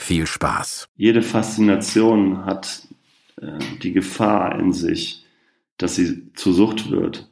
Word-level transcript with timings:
Viel 0.00 0.26
Spaß. 0.26 0.88
Jede 0.96 1.20
Faszination 1.20 2.46
hat 2.46 2.88
äh, 3.36 3.58
die 3.82 3.92
Gefahr 3.92 4.58
in 4.58 4.72
sich, 4.72 5.26
dass 5.76 5.94
sie 5.94 6.32
zur 6.32 6.54
Sucht 6.54 6.90
wird. 6.90 7.30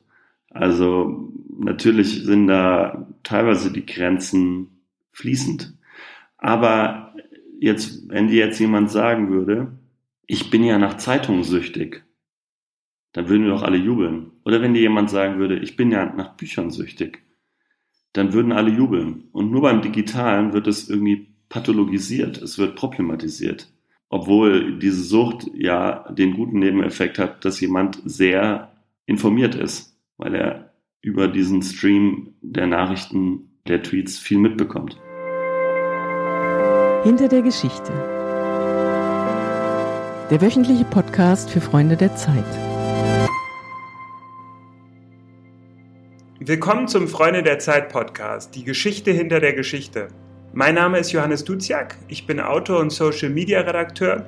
Also 0.50 1.32
natürlich 1.58 2.24
sind 2.24 2.46
da 2.46 3.08
teilweise 3.22 3.72
die 3.72 3.86
Grenzen 3.86 4.82
fließend. 5.12 5.72
Aber 6.36 7.14
jetzt, 7.58 8.06
wenn 8.10 8.28
dir 8.28 8.44
jetzt 8.46 8.60
jemand 8.60 8.90
sagen 8.90 9.30
würde, 9.30 9.72
ich 10.26 10.50
bin 10.50 10.62
ja 10.62 10.78
nach 10.78 10.98
Zeitungen 10.98 11.44
süchtig, 11.44 12.04
dann 13.12 13.30
würden 13.30 13.44
wir 13.44 13.52
doch 13.52 13.62
alle 13.62 13.78
jubeln. 13.78 14.32
Oder 14.44 14.60
wenn 14.60 14.74
dir 14.74 14.82
jemand 14.82 15.08
sagen 15.08 15.38
würde, 15.38 15.58
ich 15.58 15.74
bin 15.74 15.90
ja 15.90 16.04
nach 16.04 16.36
Büchern 16.36 16.70
süchtig, 16.70 17.22
dann 18.12 18.34
würden 18.34 18.52
alle 18.52 18.70
jubeln. 18.70 19.24
Und 19.32 19.50
nur 19.50 19.62
beim 19.62 19.80
Digitalen 19.80 20.52
wird 20.52 20.66
es 20.66 20.90
irgendwie 20.90 21.28
pathologisiert, 21.48 22.38
es 22.38 22.58
wird 22.58 22.76
problematisiert. 22.76 23.68
Obwohl 24.10 24.78
diese 24.78 25.02
Sucht 25.02 25.50
ja 25.54 26.10
den 26.10 26.34
guten 26.34 26.58
Nebeneffekt 26.58 27.18
hat, 27.18 27.44
dass 27.44 27.60
jemand 27.60 28.00
sehr 28.04 28.72
informiert 29.06 29.54
ist, 29.54 29.96
weil 30.16 30.34
er 30.34 30.72
über 31.02 31.28
diesen 31.28 31.62
Stream 31.62 32.34
der 32.40 32.66
Nachrichten, 32.66 33.60
der 33.66 33.82
Tweets 33.82 34.18
viel 34.18 34.38
mitbekommt. 34.38 34.98
Hinter 37.04 37.28
der 37.28 37.42
Geschichte. 37.42 37.92
Der 40.30 40.40
wöchentliche 40.40 40.84
Podcast 40.84 41.50
für 41.50 41.60
Freunde 41.60 41.96
der 41.96 42.16
Zeit. 42.16 42.44
Willkommen 46.40 46.88
zum 46.88 47.08
Freunde 47.08 47.42
der 47.42 47.58
Zeit 47.58 47.90
Podcast, 47.90 48.54
die 48.54 48.64
Geschichte 48.64 49.10
hinter 49.10 49.40
der 49.40 49.52
Geschichte. 49.52 50.08
Mein 50.58 50.74
Name 50.74 50.98
ist 50.98 51.12
Johannes 51.12 51.44
Duziak, 51.44 51.94
ich 52.08 52.26
bin 52.26 52.40
Autor 52.40 52.80
und 52.80 52.90
Social 52.90 53.30
Media 53.30 53.60
Redakteur 53.60 54.26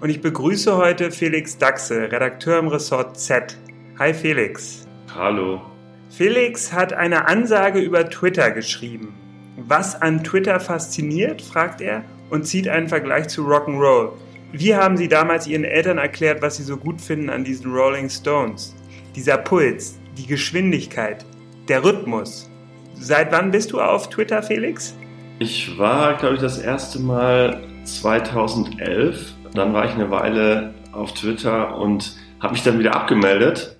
und 0.00 0.10
ich 0.10 0.20
begrüße 0.20 0.76
heute 0.76 1.10
Felix 1.10 1.58
Dachse, 1.58 2.02
Redakteur 2.02 2.60
im 2.60 2.68
Ressort 2.68 3.18
Z. 3.18 3.58
Hi 3.98 4.14
Felix. 4.14 4.86
Hallo. 5.12 5.60
Felix 6.08 6.72
hat 6.72 6.92
eine 6.92 7.26
Ansage 7.26 7.80
über 7.80 8.08
Twitter 8.08 8.52
geschrieben. 8.52 9.12
Was 9.56 10.00
an 10.00 10.22
Twitter 10.22 10.60
fasziniert, 10.60 11.42
fragt 11.42 11.80
er 11.80 12.04
und 12.30 12.46
zieht 12.46 12.68
einen 12.68 12.88
Vergleich 12.88 13.26
zu 13.26 13.44
Rock'n'Roll. 13.44 14.12
Wie 14.52 14.76
haben 14.76 14.96
Sie 14.96 15.08
damals 15.08 15.48
Ihren 15.48 15.64
Eltern 15.64 15.98
erklärt, 15.98 16.42
was 16.42 16.58
Sie 16.58 16.62
so 16.62 16.76
gut 16.76 17.00
finden 17.00 17.28
an 17.28 17.42
diesen 17.42 17.72
Rolling 17.72 18.08
Stones? 18.08 18.76
Dieser 19.16 19.36
Puls, 19.36 19.98
die 20.16 20.28
Geschwindigkeit, 20.28 21.26
der 21.66 21.82
Rhythmus. 21.82 22.48
Seit 22.94 23.32
wann 23.32 23.50
bist 23.50 23.72
du 23.72 23.80
auf 23.80 24.10
Twitter, 24.10 24.44
Felix? 24.44 24.94
Ich 25.42 25.76
war, 25.76 26.14
glaube 26.18 26.36
ich, 26.36 26.40
das 26.40 26.56
erste 26.56 27.00
Mal 27.00 27.64
2011. 27.82 29.34
Dann 29.52 29.74
war 29.74 29.86
ich 29.86 29.90
eine 29.90 30.08
Weile 30.08 30.72
auf 30.92 31.14
Twitter 31.14 31.76
und 31.78 32.16
habe 32.38 32.52
mich 32.52 32.62
dann 32.62 32.78
wieder 32.78 32.94
abgemeldet 32.94 33.76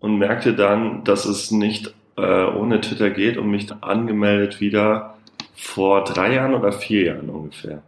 und 0.00 0.18
merkte 0.18 0.52
dann, 0.52 1.04
dass 1.04 1.24
es 1.24 1.52
nicht 1.52 1.94
äh, 2.16 2.46
ohne 2.46 2.80
Twitter 2.80 3.10
geht 3.10 3.36
und 3.36 3.48
mich 3.48 3.68
angemeldet 3.82 4.60
wieder 4.60 5.14
vor 5.54 6.02
drei 6.02 6.34
Jahren 6.34 6.54
oder 6.54 6.72
vier 6.72 7.04
Jahren 7.04 7.30
ungefähr. 7.30 7.84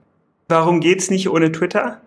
Warum 0.46 0.78
geht's 0.78 1.10
nicht 1.10 1.28
ohne 1.28 1.50
Twitter? 1.50 2.00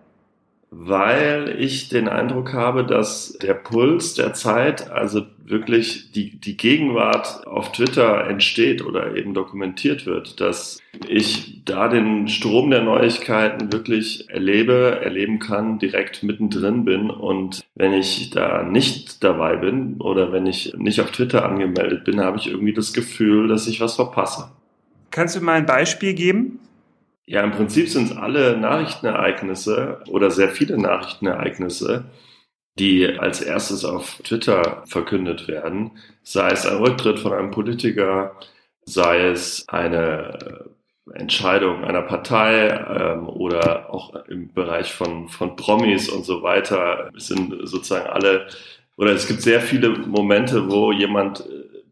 Weil 0.74 1.54
ich 1.58 1.90
den 1.90 2.08
Eindruck 2.08 2.54
habe, 2.54 2.84
dass 2.86 3.36
der 3.42 3.52
Puls 3.52 4.14
der 4.14 4.32
Zeit, 4.32 4.90
also 4.90 5.26
wirklich 5.44 6.12
die, 6.12 6.40
die 6.40 6.56
Gegenwart 6.56 7.46
auf 7.46 7.72
Twitter 7.72 8.26
entsteht 8.26 8.82
oder 8.82 9.14
eben 9.14 9.34
dokumentiert 9.34 10.06
wird, 10.06 10.40
dass 10.40 10.78
ich 11.06 11.62
da 11.66 11.88
den 11.88 12.26
Strom 12.26 12.70
der 12.70 12.82
Neuigkeiten 12.82 13.70
wirklich 13.70 14.30
erlebe, 14.30 14.98
erleben 15.02 15.40
kann, 15.40 15.78
direkt 15.78 16.22
mittendrin 16.22 16.86
bin 16.86 17.10
und 17.10 17.62
wenn 17.74 17.92
ich 17.92 18.30
da 18.30 18.62
nicht 18.62 19.22
dabei 19.22 19.56
bin 19.56 20.00
oder 20.00 20.32
wenn 20.32 20.46
ich 20.46 20.72
nicht 20.78 21.02
auf 21.02 21.10
Twitter 21.10 21.44
angemeldet 21.44 22.04
bin, 22.04 22.18
habe 22.18 22.38
ich 22.38 22.48
irgendwie 22.48 22.72
das 22.72 22.94
Gefühl, 22.94 23.46
dass 23.46 23.66
ich 23.66 23.78
was 23.82 23.96
verpasse. 23.96 24.50
Kannst 25.10 25.36
du 25.36 25.42
mal 25.42 25.58
ein 25.58 25.66
Beispiel 25.66 26.14
geben? 26.14 26.60
Ja, 27.26 27.42
im 27.42 27.52
Prinzip 27.52 27.88
sind 27.88 28.10
es 28.10 28.16
alle 28.16 28.56
Nachrichtenereignisse 28.56 30.02
oder 30.08 30.30
sehr 30.30 30.48
viele 30.48 30.76
Nachrichtenereignisse, 30.78 32.04
die 32.78 33.06
als 33.18 33.40
erstes 33.40 33.84
auf 33.84 34.20
Twitter 34.24 34.82
verkündet 34.86 35.46
werden, 35.48 35.92
sei 36.22 36.50
es 36.50 36.66
ein 36.66 36.78
Rücktritt 36.78 37.18
von 37.20 37.32
einem 37.32 37.50
Politiker, 37.50 38.36
sei 38.84 39.26
es 39.28 39.68
eine 39.68 40.66
Entscheidung 41.14 41.84
einer 41.84 42.02
Partei 42.02 42.68
ähm, 42.68 43.28
oder 43.28 43.92
auch 43.92 44.14
im 44.26 44.52
Bereich 44.52 44.92
von, 44.92 45.28
von 45.28 45.56
Promis 45.56 46.08
und 46.08 46.24
so 46.24 46.42
weiter. 46.42 47.10
Sind 47.16 47.54
sozusagen 47.64 48.06
alle, 48.06 48.46
oder 48.96 49.12
es 49.12 49.26
gibt 49.26 49.42
sehr 49.42 49.60
viele 49.60 49.90
Momente, 49.90 50.70
wo 50.70 50.92
jemand 50.92 51.44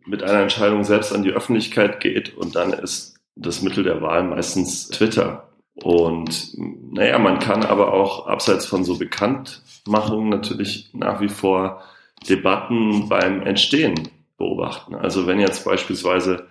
mit 0.06 0.22
einer 0.22 0.40
Entscheidung 0.40 0.84
selbst 0.84 1.12
an 1.12 1.22
die 1.22 1.32
Öffentlichkeit 1.32 2.00
geht 2.00 2.36
und 2.36 2.56
dann 2.56 2.72
ist 2.72 3.19
das 3.36 3.62
Mittel 3.62 3.84
der 3.84 4.02
Wahl 4.02 4.24
meistens 4.24 4.88
Twitter. 4.88 5.48
Und 5.82 6.52
naja, 6.92 7.18
man 7.18 7.38
kann 7.38 7.64
aber 7.64 7.92
auch 7.92 8.26
abseits 8.26 8.66
von 8.66 8.84
so 8.84 8.98
Bekanntmachungen 8.98 10.28
natürlich 10.28 10.90
nach 10.92 11.20
wie 11.20 11.28
vor 11.28 11.82
Debatten 12.28 13.08
beim 13.08 13.42
Entstehen 13.42 14.08
beobachten. 14.36 14.94
Also 14.94 15.26
wenn 15.26 15.40
jetzt 15.40 15.64
beispielsweise 15.64 16.46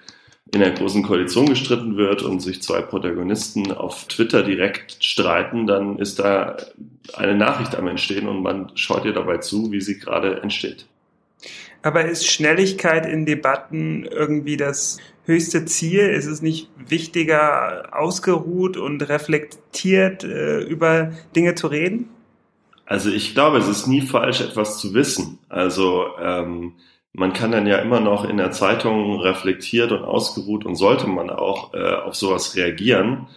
in 0.52 0.62
der 0.62 0.72
großen 0.72 1.04
Koalition 1.04 1.48
gestritten 1.48 1.96
wird 1.96 2.24
und 2.24 2.40
sich 2.40 2.62
zwei 2.62 2.82
Protagonisten 2.82 3.72
auf 3.72 4.06
Twitter 4.06 4.42
direkt 4.42 5.04
streiten, 5.04 5.68
dann 5.68 6.00
ist 6.00 6.20
da 6.20 6.58
eine 7.14 7.36
Nachricht 7.36 7.76
am 7.76 7.88
Entstehen 7.88 8.28
und 8.28 8.42
man 8.42 8.72
schaut 8.76 9.06
ihr 9.06 9.14
dabei 9.14 9.38
zu, 9.38 9.72
wie 9.72 9.82
sie 9.82 10.00
gerade 10.00 10.42
entsteht. 10.42 10.88
Aber 11.82 12.06
ist 12.06 12.28
Schnelligkeit 12.28 13.06
in 13.06 13.26
Debatten 13.26 14.06
irgendwie 14.06 14.58
das 14.58 14.98
höchste 15.26 15.66
Ziel? 15.66 16.02
Ist 16.10 16.26
es 16.26 16.42
nicht 16.42 16.70
wichtiger, 16.76 17.90
ausgeruht 17.92 18.78
und 18.78 19.08
reflektiert 19.08 20.24
äh, 20.24 20.60
über 20.60 21.12
Dinge 21.36 21.56
zu 21.56 21.68
reden? 21.68 22.10
Also 22.86 23.12
ich 23.12 23.34
glaube, 23.34 23.58
es 23.58 23.68
ist 23.68 23.88
nie 23.88 24.02
falsch, 24.02 24.42
etwas 24.42 24.80
zu 24.80 24.94
wissen. 24.94 25.38
Also 25.48 26.08
ähm, 26.20 26.74
man 27.14 27.34
kann 27.34 27.52
dann 27.52 27.68
ja 27.68 27.78
immer 27.78 28.00
noch 28.00 28.28
in 28.28 28.38
der 28.38 28.52
Zeitung 28.52 29.20
reflektiert 29.20 29.92
und 29.92 30.04
ausgeruht 30.04 30.66
und 30.66 30.76
sollte 30.76 31.08
man 31.08 31.30
auch 31.30 31.74
äh, 31.74 31.94
auf 31.94 32.16
sowas 32.16 32.56
reagieren, 32.56 33.28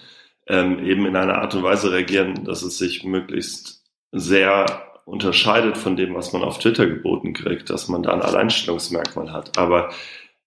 ähm, 0.47 0.85
eben 0.85 1.07
in 1.07 1.17
einer 1.17 1.39
Art 1.39 1.55
und 1.55 1.63
Weise 1.63 1.93
reagieren, 1.93 2.45
dass 2.45 2.63
es 2.63 2.79
sich 2.79 3.05
möglichst 3.05 3.85
sehr 4.11 4.92
unterscheidet 5.05 5.77
von 5.77 5.97
dem, 5.97 6.15
was 6.15 6.33
man 6.33 6.43
auf 6.43 6.59
Twitter 6.59 6.87
geboten 6.87 7.33
kriegt, 7.33 7.71
dass 7.71 7.89
man 7.89 8.03
da 8.03 8.13
ein 8.13 8.23
Alleinstellungsmerkmal 8.23 9.33
hat. 9.33 9.59
Aber 9.59 9.91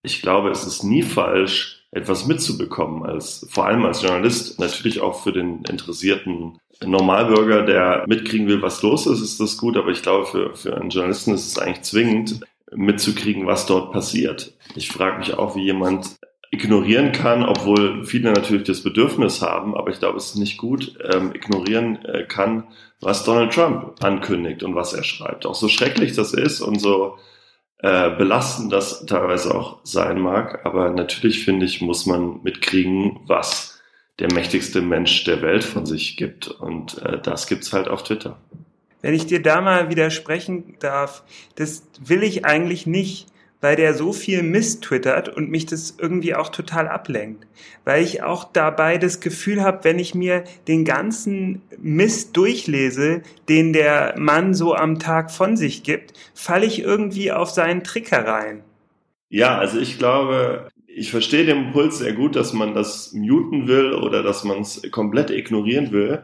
ich 0.02 0.22
glaube, 0.22 0.50
es 0.50 0.66
ist 0.66 0.84
nie 0.84 1.04
falsch, 1.04 1.84
etwas 1.92 2.26
mitzubekommen, 2.28 3.04
als, 3.04 3.48
vor 3.50 3.66
allem 3.66 3.86
als 3.86 4.02
Journalist, 4.02 4.60
natürlich 4.60 5.00
auch 5.00 5.24
für 5.24 5.32
den 5.32 5.64
interessierten 5.64 6.60
Normalbürger, 6.84 7.62
der 7.62 8.04
mitkriegen 8.08 8.48
will, 8.48 8.62
was 8.62 8.82
los 8.82 9.08
ist, 9.08 9.22
ist 9.22 9.40
das 9.40 9.58
gut, 9.58 9.78
aber 9.78 9.90
ich 9.91 10.02
glaube, 10.02 10.26
für, 10.26 10.53
für 10.56 10.76
einen 10.76 10.90
Journalisten 10.90 11.34
ist 11.34 11.47
es 11.47 11.58
eigentlich 11.58 11.84
zwingend, 11.84 12.41
mitzukriegen, 12.74 13.47
was 13.47 13.66
dort 13.66 13.94
passiert. 13.94 14.53
Ich 14.76 14.90
frage 14.90 15.20
mich 15.20 15.34
auch, 15.35 15.56
wie 15.56 15.64
jemand 15.64 16.18
ignorieren 16.52 17.12
kann, 17.12 17.44
obwohl 17.44 18.06
viele 18.06 18.32
natürlich 18.32 18.64
das 18.64 18.84
Bedürfnis 18.84 19.42
haben, 19.42 19.76
aber 19.76 19.90
ich 19.90 20.00
glaube, 20.00 20.18
es 20.18 20.28
ist 20.28 20.36
nicht 20.36 20.58
gut, 20.58 20.97
ähm, 21.03 21.34
ignorieren 21.34 22.03
äh, 22.06 22.26
kann, 22.26 22.66
was 23.02 23.24
Donald 23.24 23.53
Trump 23.53 24.03
ankündigt 24.03 24.64
und 24.64 24.76
was 24.76 24.94
er 24.94 25.03
schreibt. 25.03 25.46
Auch 25.46 25.56
so 25.56 25.68
schrecklich 25.68 26.14
das 26.14 26.34
ist 26.34 26.62
und 26.62 26.80
so 26.80 27.18
äh, 27.80 28.09
belastend 28.12 28.72
das 28.72 29.06
teilweise 29.06 29.53
auch 29.53 29.80
sein 29.84 30.20
mag, 30.20 30.66
aber 30.66 30.90
natürlich 30.92 31.44
finde 31.44 31.66
ich, 31.66 31.82
muss 31.82 32.06
man 32.06 32.42
mitkriegen, 32.44 33.20
was 33.26 33.82
der 34.20 34.32
mächtigste 34.32 34.82
Mensch 34.82 35.26
der 35.26 35.41
Welt 35.41 35.64
von 35.64 35.86
sich 35.86 36.16
gibt 36.16 36.48
und 36.48 37.02
äh, 37.02 37.20
das 37.22 37.48
gibt's 37.48 37.74
halt 37.74 37.88
auf 37.88 38.03
Twitter. 38.03 38.40
Wenn 39.02 39.14
ich 39.14 39.28
dir 39.28 39.41
da 39.41 39.62
mal 39.62 39.90
widersprechen 39.90 40.78
darf, 40.80 41.24
das 41.56 41.84
will 42.00 42.24
ich 42.24 42.46
eigentlich 42.46 42.88
nicht 42.88 43.28
weil 43.61 43.75
der 43.75 43.93
so 43.93 44.13
viel 44.13 44.43
Mist 44.43 44.84
twittert 44.84 45.29
und 45.29 45.49
mich 45.49 45.66
das 45.66 45.96
irgendwie 45.99 46.35
auch 46.35 46.49
total 46.49 46.87
ablenkt. 46.87 47.47
Weil 47.84 48.03
ich 48.03 48.23
auch 48.23 48.43
dabei 48.43 48.97
das 48.97 49.19
Gefühl 49.19 49.61
habe, 49.61 49.84
wenn 49.84 49.99
ich 49.99 50.13
mir 50.16 50.43
den 50.67 50.85
ganzen 50.85 51.61
Mist 51.78 52.37
durchlese, 52.37 53.22
den 53.49 53.73
der 53.73 54.16
Mann 54.17 54.53
so 54.53 54.75
am 54.75 54.99
Tag 54.99 55.31
von 55.31 55.57
sich 55.57 55.84
gibt, 55.84 56.13
falle 56.34 56.66
ich 56.66 56.81
irgendwie 56.81 57.31
auf 57.31 57.49
seinen 57.49 57.84
Trick 57.84 58.11
herein. 58.11 58.63
Ja, 59.29 59.57
also 59.57 59.79
ich 59.79 59.97
glaube, 59.97 60.69
ich 60.87 61.11
verstehe 61.11 61.46
den 61.46 61.66
Impuls 61.66 61.97
sehr 61.97 62.13
gut, 62.13 62.35
dass 62.35 62.53
man 62.53 62.73
das 62.73 63.11
muten 63.13 63.67
will 63.67 63.93
oder 63.93 64.23
dass 64.23 64.43
man 64.43 64.61
es 64.61 64.81
komplett 64.91 65.29
ignorieren 65.29 65.91
will. 65.91 66.23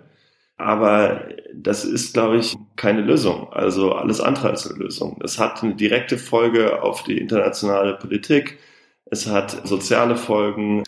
Aber 0.61 1.27
das 1.53 1.83
ist, 1.83 2.13
glaube 2.13 2.37
ich, 2.37 2.55
keine 2.75 3.01
Lösung. 3.01 3.51
Also 3.51 3.93
alles 3.93 4.21
andere 4.21 4.49
als 4.49 4.69
eine 4.69 4.79
Lösung. 4.79 5.19
Es 5.23 5.39
hat 5.39 5.63
eine 5.63 5.75
direkte 5.75 6.17
Folge 6.17 6.81
auf 6.83 7.03
die 7.03 7.17
internationale 7.17 7.95
Politik. 7.95 8.59
Es 9.05 9.27
hat 9.27 9.67
soziale 9.67 10.15
Folgen. 10.15 10.83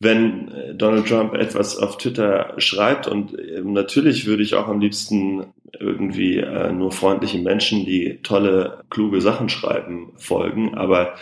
Wenn 0.00 0.48
äh, 0.48 0.74
Donald 0.74 1.06
Trump 1.06 1.34
etwas 1.34 1.78
auf 1.78 1.96
Twitter 1.96 2.54
schreibt 2.58 3.06
und 3.06 3.38
ähm, 3.38 3.72
natürlich 3.72 4.26
würde 4.26 4.42
ich 4.42 4.56
auch 4.56 4.66
am 4.66 4.80
liebsten 4.80 5.46
irgendwie 5.78 6.38
äh, 6.38 6.72
nur 6.72 6.90
freundliche 6.90 7.38
Menschen, 7.38 7.84
die 7.84 8.18
tolle, 8.22 8.82
kluge 8.90 9.20
Sachen 9.20 9.48
schreiben, 9.48 10.12
folgen. 10.16 10.74
Aber 10.74 11.14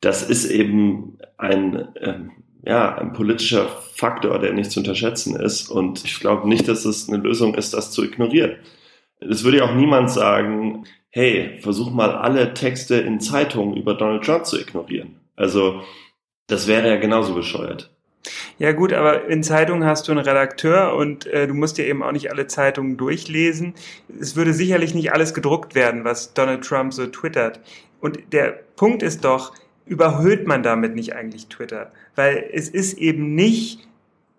das 0.00 0.28
ist 0.28 0.44
eben 0.44 1.18
ein, 1.36 1.88
ähm, 2.00 2.30
ja, 2.64 2.96
ein 2.96 3.12
politischer 3.12 3.68
Faktor, 3.94 4.38
der 4.38 4.52
nicht 4.52 4.70
zu 4.70 4.80
unterschätzen 4.80 5.36
ist. 5.36 5.70
Und 5.70 6.04
ich 6.04 6.20
glaube 6.20 6.48
nicht, 6.48 6.68
dass 6.68 6.84
es 6.84 7.08
eine 7.08 7.18
Lösung 7.18 7.54
ist, 7.54 7.74
das 7.74 7.90
zu 7.90 8.04
ignorieren. 8.04 8.56
Es 9.20 9.44
würde 9.44 9.58
ja 9.58 9.64
auch 9.64 9.74
niemand 9.74 10.10
sagen, 10.10 10.84
hey, 11.10 11.58
versuch 11.60 11.90
mal 11.90 12.12
alle 12.12 12.54
Texte 12.54 12.96
in 12.96 13.20
Zeitungen 13.20 13.76
über 13.76 13.94
Donald 13.94 14.24
Trump 14.24 14.46
zu 14.46 14.60
ignorieren. 14.60 15.16
Also 15.36 15.82
das 16.46 16.66
wäre 16.66 16.88
ja 16.88 16.96
genauso 16.96 17.34
bescheuert. 17.34 17.90
Ja 18.58 18.72
gut, 18.72 18.92
aber 18.92 19.26
in 19.28 19.42
Zeitungen 19.42 19.84
hast 19.84 20.08
du 20.08 20.12
einen 20.12 20.24
Redakteur 20.24 20.94
und 20.96 21.26
äh, 21.26 21.46
du 21.46 21.54
musst 21.54 21.78
dir 21.78 21.86
eben 21.86 22.02
auch 22.02 22.12
nicht 22.12 22.30
alle 22.30 22.46
Zeitungen 22.46 22.96
durchlesen. 22.96 23.74
Es 24.20 24.34
würde 24.34 24.52
sicherlich 24.52 24.94
nicht 24.94 25.12
alles 25.12 25.34
gedruckt 25.34 25.74
werden, 25.74 26.04
was 26.04 26.34
Donald 26.34 26.64
Trump 26.64 26.92
so 26.92 27.06
twittert. 27.06 27.60
Und 28.00 28.32
der 28.32 28.58
Punkt 28.76 29.02
ist 29.02 29.24
doch, 29.24 29.54
überhöht 29.88 30.46
man 30.46 30.62
damit 30.62 30.94
nicht 30.94 31.14
eigentlich 31.14 31.48
Twitter? 31.48 31.92
Weil 32.14 32.48
es 32.52 32.68
ist 32.68 32.98
eben 32.98 33.34
nicht 33.34 33.88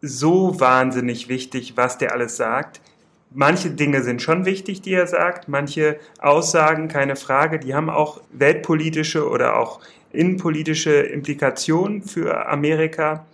so 0.02 0.60
wahnsinnig 0.60 1.28
wichtig, 1.28 1.74
was 1.76 1.98
der 1.98 2.14
alles 2.14 2.38
sagt. 2.38 2.82
Manche 3.32 3.70
Dinge 3.70 4.02
sind 4.04 4.22
schon 4.22 4.46
wichtig, 4.46 4.82
die 4.82 4.94
er 4.94 5.08
sagt. 5.08 5.48
Manche 5.48 6.00
Aussagen, 6.20 6.88
keine 6.88 7.16
Frage, 7.16 7.60
die 7.60 7.76
haben 7.76 7.90
auch 7.90 8.22
weltpolitische 8.32 9.30
oder 9.30 9.58
auch 9.58 9.82
innenpolitische 10.12 10.94
Implikationen 10.94 12.02
für 12.02 12.48
Amerika. 12.48 13.26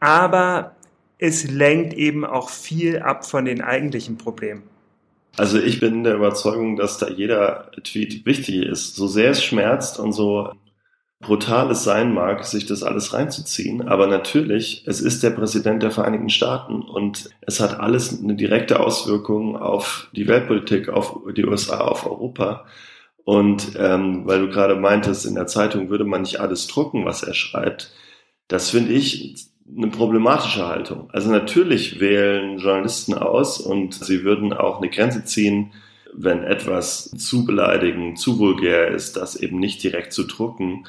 Aber 0.00 0.74
es 1.18 1.48
lenkt 1.48 1.94
eben 1.94 2.24
auch 2.24 2.50
viel 2.50 2.98
ab 2.98 3.24
von 3.24 3.44
den 3.44 3.62
eigentlichen 3.62 4.18
Problemen. 4.18 4.64
Also 5.36 5.58
ich 5.58 5.80
bin 5.80 6.04
der 6.04 6.16
Überzeugung, 6.16 6.76
dass 6.76 6.98
da 6.98 7.08
jeder 7.08 7.70
Tweet 7.84 8.26
wichtig 8.26 8.66
ist. 8.66 8.96
So 8.96 9.06
sehr 9.06 9.30
es 9.30 9.42
schmerzt 9.42 9.98
und 9.98 10.12
so 10.12 10.52
brutal 11.22 11.70
es 11.70 11.84
sein 11.84 12.12
mag, 12.12 12.44
sich 12.44 12.66
das 12.66 12.82
alles 12.82 13.14
reinzuziehen. 13.14 13.88
Aber 13.88 14.06
natürlich, 14.06 14.84
es 14.86 15.00
ist 15.00 15.22
der 15.22 15.30
Präsident 15.30 15.82
der 15.82 15.90
Vereinigten 15.90 16.28
Staaten 16.28 16.82
und 16.82 17.30
es 17.40 17.60
hat 17.60 17.80
alles 17.80 18.20
eine 18.20 18.34
direkte 18.34 18.80
Auswirkung 18.80 19.56
auf 19.56 20.08
die 20.12 20.28
Weltpolitik, 20.28 20.88
auf 20.88 21.18
die 21.34 21.46
USA, 21.46 21.78
auf 21.78 22.04
Europa. 22.04 22.66
Und 23.24 23.72
ähm, 23.78 24.26
weil 24.26 24.40
du 24.40 24.48
gerade 24.48 24.74
meintest, 24.74 25.24
in 25.24 25.36
der 25.36 25.46
Zeitung 25.46 25.88
würde 25.88 26.04
man 26.04 26.22
nicht 26.22 26.40
alles 26.40 26.66
drucken, 26.66 27.04
was 27.04 27.22
er 27.22 27.34
schreibt, 27.34 27.92
das 28.48 28.70
finde 28.70 28.92
ich 28.92 29.36
eine 29.74 29.88
problematische 29.88 30.66
Haltung. 30.66 31.08
Also 31.12 31.30
natürlich 31.30 32.00
wählen 32.00 32.58
Journalisten 32.58 33.14
aus 33.14 33.60
und 33.60 33.94
sie 33.94 34.24
würden 34.24 34.52
auch 34.52 34.78
eine 34.78 34.90
Grenze 34.90 35.24
ziehen, 35.24 35.72
wenn 36.12 36.42
etwas 36.42 37.10
zu 37.16 37.46
beleidigend, 37.46 38.18
zu 38.18 38.38
vulgär 38.38 38.88
ist, 38.88 39.16
das 39.16 39.36
eben 39.36 39.58
nicht 39.58 39.82
direkt 39.82 40.12
zu 40.12 40.24
drucken. 40.24 40.84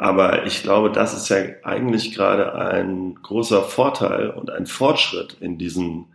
Aber 0.00 0.46
ich 0.46 0.62
glaube, 0.62 0.90
das 0.90 1.12
ist 1.12 1.28
ja 1.28 1.36
eigentlich 1.62 2.14
gerade 2.14 2.54
ein 2.54 3.16
großer 3.22 3.60
Vorteil 3.60 4.30
und 4.30 4.48
ein 4.48 4.64
Fortschritt 4.64 5.36
in 5.40 5.58
diesen 5.58 6.06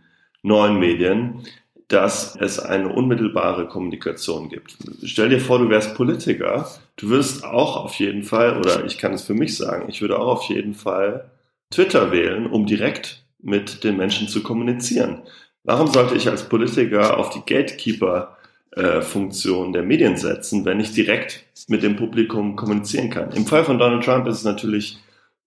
neuen 0.42 0.80
Medien, 0.80 1.44
dass 1.86 2.34
es 2.34 2.58
eine 2.58 2.92
unmittelbare 2.92 3.68
Kommunikation 3.68 4.48
gibt. 4.48 4.76
Stell 5.04 5.28
dir 5.28 5.38
vor, 5.38 5.60
du 5.60 5.68
wärst 5.68 5.94
Politiker, 5.94 6.68
du 6.96 7.10
würdest 7.10 7.44
auch 7.44 7.76
auf 7.76 7.94
jeden 8.00 8.24
Fall, 8.24 8.58
oder 8.58 8.84
ich 8.84 8.98
kann 8.98 9.12
es 9.12 9.22
für 9.22 9.34
mich 9.34 9.56
sagen, 9.56 9.88
ich 9.88 10.00
würde 10.00 10.18
auch 10.18 10.38
auf 10.38 10.42
jeden 10.48 10.74
Fall 10.74 11.30
Twitter 11.70 12.10
wählen, 12.10 12.46
um 12.46 12.66
direkt 12.66 13.24
mit 13.40 13.84
den 13.84 13.96
Menschen 13.96 14.26
zu 14.26 14.42
kommunizieren. 14.42 15.22
Warum 15.62 15.86
sollte 15.86 16.16
ich 16.16 16.28
als 16.28 16.48
Politiker 16.48 17.18
auf 17.18 17.30
die 17.30 17.42
Gatekeeper 17.46 18.35
äh, 18.76 19.00
Funktion 19.00 19.72
der 19.72 19.82
Medien 19.82 20.18
setzen, 20.18 20.66
wenn 20.66 20.80
ich 20.80 20.92
direkt 20.92 21.44
mit 21.68 21.82
dem 21.82 21.96
Publikum 21.96 22.56
kommunizieren 22.56 23.10
kann. 23.10 23.32
Im 23.32 23.46
Fall 23.46 23.64
von 23.64 23.78
Donald 23.78 24.04
Trump 24.04 24.26
ist 24.26 24.36
es 24.36 24.44
natürlich 24.44 24.98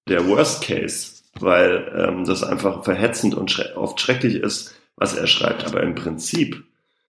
der 0.08 0.28
Worst 0.28 0.64
Case, 0.64 1.22
weil 1.40 1.92
ähm, 1.96 2.26
das 2.26 2.44
einfach 2.44 2.84
verhetzend 2.84 3.36
und 3.36 3.52
schre 3.52 3.78
oft 3.78 4.02
schrecklich 4.02 4.34
ist, 4.36 4.74
was 4.96 5.16
er 5.16 5.28
schreibt. 5.28 5.68
Aber 5.68 5.84
im 5.84 5.94
Prinzip 5.94 6.64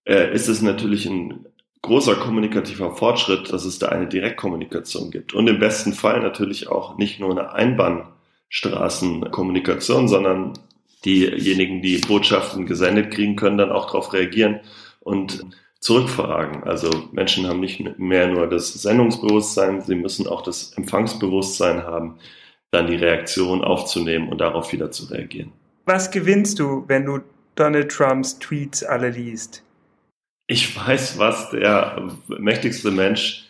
äh, 0.05 0.35
ist 0.35 0.49
es 0.49 0.61
natürlich 0.61 1.07
ein 1.07 1.47
großer 1.81 2.17
kommunikativer 2.17 2.95
Fortschritt, 2.95 3.51
dass 3.51 3.65
es 3.65 3.79
da 3.79 3.89
eine 3.89 4.07
Direktkommunikation 4.07 5.11
gibt. 5.11 5.33
Und 5.33 5.49
im 5.49 5.59
besten 5.59 5.95
Fall 5.95 6.21
natürlich 6.21 6.69
auch 6.69 6.99
nicht 6.99 7.19
nur 7.19 7.31
eine 7.31 7.55
Einbahnstraßenkommunikation, 7.55 10.07
sondern 10.07 10.53
diejenigen, 11.05 11.81
die 11.81 11.97
Botschaften 11.97 12.67
gesendet 12.67 13.11
kriegen, 13.11 13.37
können 13.37 13.57
dann 13.57 13.73
auch 13.73 13.87
darauf 13.87 14.13
reagieren 14.13 14.61
und 15.01 15.47
zurückfragen. 15.81 16.63
Also 16.65 16.91
Menschen 17.13 17.47
haben 17.47 17.61
nicht 17.61 17.99
mehr 17.99 18.29
nur 18.29 18.49
das 18.49 18.73
Sendungsbewusstsein, 18.75 19.83
sie 19.83 19.95
müssen 19.95 20.27
auch 20.27 20.43
das 20.43 20.73
Empfangsbewusstsein 20.75 21.83
haben, 21.83 22.19
dann 22.71 22.87
die 22.87 22.97
Reaktion 22.97 23.65
aufzunehmen 23.65 24.29
und 24.29 24.39
darauf 24.39 24.73
wieder 24.73 24.91
zu 24.91 25.07
reagieren. 25.07 25.53
Was 25.87 26.11
gewinnst 26.11 26.59
du, 26.59 26.85
wenn 26.87 27.05
du 27.05 27.21
Donald 27.57 27.91
Trumps 27.91 28.39
Tweets 28.39 28.85
alle 28.85 29.11
liest? 29.11 29.65
Ich 30.47 30.77
weiß, 30.77 31.19
was 31.19 31.51
der 31.51 32.11
mächtigste 32.29 32.91
Mensch 32.91 33.49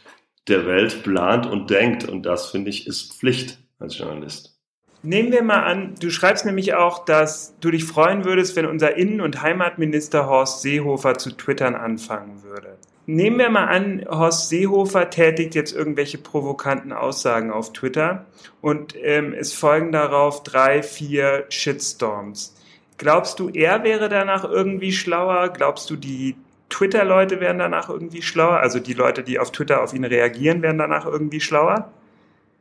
der 0.49 0.67
Welt 0.67 1.03
plant 1.03 1.47
und 1.47 1.71
denkt 1.71 2.09
und 2.09 2.25
das 2.25 2.51
finde 2.51 2.71
ich 2.71 2.87
ist 2.87 3.15
Pflicht 3.15 3.59
als 3.79 3.99
Journalist. 3.99 4.60
Nehmen 5.03 5.33
wir 5.33 5.43
mal 5.43 5.63
an, 5.63 5.95
du 5.99 6.11
schreibst 6.11 6.45
nämlich 6.45 6.75
auch, 6.75 7.05
dass 7.07 7.55
du 7.61 7.71
dich 7.71 7.85
freuen 7.85 8.27
würdest, 8.27 8.55
wenn 8.55 8.67
unser 8.67 8.97
Innen- 8.97 9.23
und 9.23 9.41
Heimatminister 9.41 10.27
Horst 10.27 10.61
Seehofer 10.61 11.17
zu 11.17 11.31
twittern 11.31 11.75
anfangen 11.75 12.43
würde. 12.43 12.77
Nehmen 13.07 13.39
wir 13.39 13.49
mal 13.49 13.65
an, 13.65 14.05
Horst 14.09 14.51
Seehofer 14.51 15.09
tätigt 15.09 15.55
jetzt 15.55 15.75
irgendwelche 15.75 16.19
provokanten 16.19 16.93
Aussagen 16.93 17.51
auf 17.51 17.73
Twitter 17.73 18.27
und 18.61 18.95
ähm, 19.03 19.33
es 19.33 19.55
folgen 19.55 19.91
darauf 19.91 20.43
drei, 20.43 20.83
vier 20.83 21.47
Shitstorms. 21.49 22.55
Glaubst 22.99 23.41
du, 23.41 23.49
er 23.49 23.83
wäre 23.83 24.11
danach 24.11 24.45
irgendwie 24.45 24.93
schlauer? 24.93 25.49
Glaubst 25.49 25.89
du, 25.89 25.97
die 25.97 26.37
Twitter-Leute 26.69 27.41
wären 27.41 27.59
danach 27.59 27.89
irgendwie 27.89 28.21
schlauer? 28.21 28.59
Also 28.59 28.79
die 28.79 28.93
Leute, 28.93 29.23
die 29.23 29.39
auf 29.39 29.51
Twitter 29.51 29.83
auf 29.83 29.95
ihn 29.95 30.05
reagieren, 30.05 30.61
wären 30.61 30.77
danach 30.77 31.07
irgendwie 31.07 31.41
schlauer? 31.41 31.91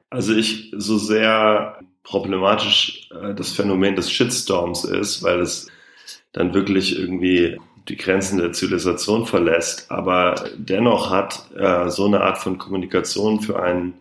Also 0.09 0.33
ich, 0.33 0.73
so 0.75 0.97
sehr 0.97 1.77
problematisch 2.03 3.09
äh, 3.11 3.33
das 3.33 3.51
Phänomen 3.51 3.95
des 3.95 4.11
Shitstorms 4.11 4.83
ist, 4.83 5.23
weil 5.23 5.39
es 5.41 5.67
dann 6.33 6.53
wirklich 6.53 6.97
irgendwie 6.97 7.57
die 7.87 7.97
Grenzen 7.97 8.39
der 8.39 8.53
Zivilisation 8.53 9.25
verlässt. 9.25 9.89
Aber 9.91 10.35
dennoch 10.55 11.09
hat 11.09 11.49
äh, 11.55 11.89
so 11.89 12.05
eine 12.05 12.21
Art 12.21 12.37
von 12.37 12.57
Kommunikation 12.57 13.41
für 13.41 13.61
einen 13.61 13.95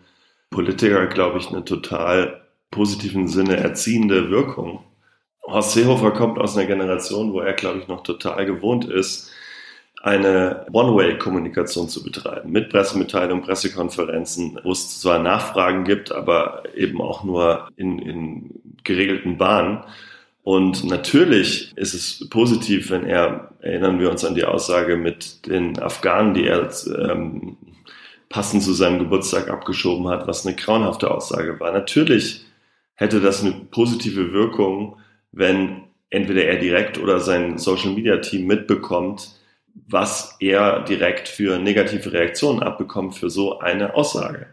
Politiker, 0.51 1.07
glaube 1.07 1.39
ich, 1.39 1.49
eine 1.49 1.65
total 1.65 2.43
positiven 2.71 3.29
Sinne 3.29 3.57
erziehende 3.57 4.31
Wirkung. 4.31 4.85
Horst 5.47 5.73
Seehofer 5.73 6.11
kommt 6.11 6.39
aus 6.39 6.57
einer 6.57 6.67
Generation, 6.67 7.33
wo 7.33 7.41
er, 7.41 7.55
glaube 7.55 7.79
ich, 7.79 7.89
noch 7.89 8.03
total 8.03 8.45
gewohnt 8.45 8.85
ist, 8.85 9.31
eine 10.03 10.67
One-Way-Kommunikation 10.73 11.89
zu 11.89 12.03
betreiben, 12.03 12.53
mit 12.53 12.71
Pressemitteilungen, 12.71 13.43
Pressekonferenzen, 13.43 14.61
wo 14.63 14.73
es 14.73 15.01
zwar 15.01 15.19
Nachfragen 15.19 15.85
gibt, 15.85 16.13
aber 16.13 16.63
eben 16.77 17.01
auch 17.01 17.25
nur 17.25 17.69
in, 17.77 17.99
in 17.99 18.51
geregelten 18.85 19.39
Bahnen. 19.39 19.83
Und 20.43 20.85
natürlich 20.85 21.77
ist 21.77 21.95
es 21.95 22.29
positiv, 22.31 22.91
wenn 22.91 23.05
er, 23.05 23.51
erinnern 23.61 24.01
wir 24.01 24.11
uns 24.11 24.25
an 24.25 24.35
die 24.35 24.45
Aussage 24.45 24.97
mit 24.97 25.47
den 25.47 25.79
Afghanen, 25.79 26.33
die 26.33 26.47
er 26.47 26.71
ähm, 26.97 27.57
passend 28.29 28.63
zu 28.63 28.73
seinem 28.73 28.99
Geburtstag 28.99 29.51
abgeschoben 29.51 30.09
hat, 30.09 30.27
was 30.27 30.47
eine 30.47 30.57
grauenhafte 30.57 31.11
Aussage 31.11 31.59
war. 31.61 31.73
Natürlich 31.73 32.47
hätte 32.95 33.21
das 33.21 33.43
eine 33.43 33.53
positive 33.71 34.33
Wirkung, 34.33 34.97
wenn 35.33 35.83
entweder 36.11 36.45
er 36.45 36.59
direkt 36.59 36.99
oder 36.99 37.21
sein 37.21 37.59
Social-Media-Team 37.59 38.47
mitbekommt, 38.47 39.38
was 39.87 40.37
er 40.41 40.81
direkt 40.81 41.29
für 41.29 41.59
negative 41.59 42.13
Reaktionen 42.13 42.63
abbekommt 42.63 43.17
für 43.17 43.31
so 43.31 43.59
eine 43.59 43.95
Aussage. 43.95 44.47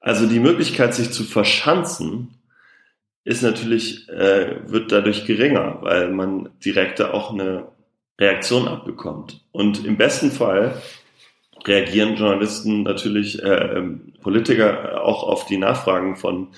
Also 0.00 0.26
die 0.26 0.40
Möglichkeit, 0.40 0.94
sich 0.94 1.10
zu 1.10 1.24
verschanzen, 1.24 2.34
ist 3.24 3.42
natürlich, 3.42 4.08
äh, 4.08 4.60
wird 4.70 4.92
dadurch 4.92 5.26
geringer, 5.26 5.78
weil 5.80 6.10
man 6.10 6.50
direkter 6.64 7.12
auch 7.12 7.32
eine 7.32 7.66
Reaktion 8.20 8.68
abbekommt. 8.68 9.44
Und 9.50 9.84
im 9.84 9.96
besten 9.96 10.30
Fall 10.30 10.80
reagieren 11.66 12.16
Journalisten 12.16 12.84
natürlich, 12.84 13.42
äh, 13.42 13.78
ähm, 13.78 14.12
Politiker 14.22 15.04
auch 15.04 15.24
auf 15.24 15.46
die 15.46 15.58
Nachfragen 15.58 16.16
von, 16.16 16.48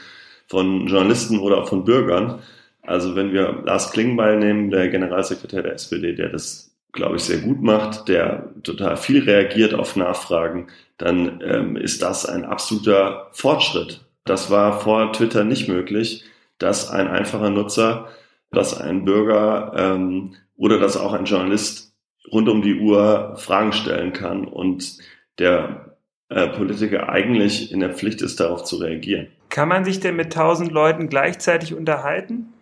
von 0.47 0.87
Journalisten 0.87 1.39
oder 1.39 1.67
von 1.67 1.85
Bürgern. 1.85 2.41
Also 2.83 3.17
wenn 3.17 3.33
wir 3.33 3.63
Lars 3.65 3.91
Klingbeil 3.93 4.39
nehmen, 4.39 4.71
der 4.71 4.89
Generalsekretär 4.89 5.63
der 5.63 5.75
SPD, 5.75 6.15
der 6.15 6.29
das, 6.29 6.68
glaube 6.93 7.17
ich, 7.17 7.23
sehr 7.23 7.39
gut 7.39 7.63
macht, 7.63 8.09
der 8.09 8.51
total 8.63 8.97
viel 8.97 9.23
reagiert 9.23 9.75
auf 9.75 9.97
Nachfragen, 9.97 10.69
dann 10.97 11.43
ähm, 11.45 11.77
ist 11.77 12.03
das 12.03 12.27
ein 12.27 12.45
absoluter 12.45 13.29
Fortschritt. 13.33 14.01
Das 14.25 14.51
war 14.51 14.81
vor 14.81 15.13
Twitter 15.13 15.45
nicht 15.45 15.69
möglich, 15.69 16.25
dass 16.59 16.91
ein 16.91 17.09
einfacher 17.09 17.51
Nutzer, 17.51 18.09
dass 18.51 18.79
ein 18.79 19.05
Bürger 19.05 19.73
ähm, 19.77 20.35
oder 20.57 20.79
dass 20.79 20.97
auch 20.97 21.13
ein 21.13 21.25
Journalist 21.25 21.95
rund 22.33 22.49
um 22.49 22.63
die 22.63 22.81
Uhr 22.81 23.35
Fragen 23.37 23.73
stellen 23.73 24.13
kann 24.13 24.47
und 24.47 24.99
der 25.39 25.97
äh, 26.29 26.49
Politiker 26.49 27.09
eigentlich 27.09 27.73
in 27.73 27.81
der 27.81 27.95
Pflicht 27.95 28.21
ist, 28.23 28.41
darauf 28.41 28.65
zu 28.65 28.77
reagieren. 28.77 29.29
Kann 29.49 29.69
man 29.69 29.85
sich 29.85 30.01
denn 30.01 30.17
mit 30.17 30.33
tausend 30.33 30.73
Leuten 30.73 31.09
gleichzeitig 31.09 31.75
unterhalten? 31.75 32.53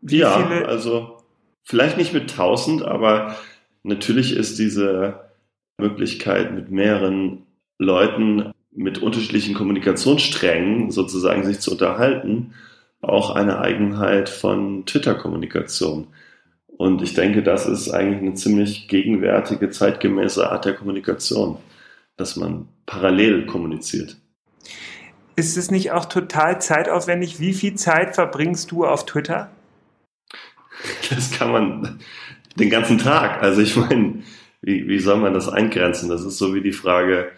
Wie 0.00 0.18
ja, 0.18 0.32
viele? 0.32 0.66
also 0.66 1.19
vielleicht 1.70 1.96
nicht 1.96 2.12
mit 2.12 2.34
tausend, 2.34 2.82
aber 2.82 3.36
natürlich 3.84 4.34
ist 4.34 4.58
diese 4.58 5.20
Möglichkeit 5.78 6.52
mit 6.52 6.72
mehreren 6.72 7.46
Leuten 7.78 8.52
mit 8.72 8.98
unterschiedlichen 8.98 9.54
Kommunikationssträngen 9.54 10.90
sozusagen 10.90 11.44
sich 11.44 11.60
zu 11.60 11.70
unterhalten, 11.70 12.54
auch 13.00 13.30
eine 13.30 13.60
Eigenheit 13.60 14.28
von 14.28 14.84
Twitter-Kommunikation. 14.84 16.08
Und 16.66 17.02
ich 17.02 17.14
denke, 17.14 17.44
das 17.44 17.66
ist 17.66 17.88
eigentlich 17.88 18.20
eine 18.20 18.34
ziemlich 18.34 18.88
gegenwärtige, 18.88 19.70
zeitgemäße 19.70 20.50
Art 20.50 20.64
der 20.64 20.74
Kommunikation, 20.74 21.58
dass 22.16 22.34
man 22.34 22.66
parallel 22.84 23.46
kommuniziert. 23.46 24.16
Ist 25.36 25.56
es 25.56 25.70
nicht 25.70 25.92
auch 25.92 26.06
total 26.06 26.60
zeitaufwendig? 26.60 27.38
Wie 27.38 27.54
viel 27.54 27.74
Zeit 27.74 28.16
verbringst 28.16 28.72
du 28.72 28.84
auf 28.84 29.06
Twitter? 29.06 29.50
Das 31.10 31.30
kann 31.32 31.52
man 31.52 31.98
den 32.56 32.70
ganzen 32.70 32.98
Tag. 32.98 33.42
Also 33.42 33.60
ich 33.60 33.76
meine, 33.76 34.22
wie, 34.62 34.86
wie 34.88 34.98
soll 34.98 35.16
man 35.16 35.34
das 35.34 35.48
eingrenzen? 35.48 36.08
Das 36.08 36.24
ist 36.24 36.38
so 36.38 36.54
wie 36.54 36.60
die 36.60 36.72
Frage, 36.72 37.30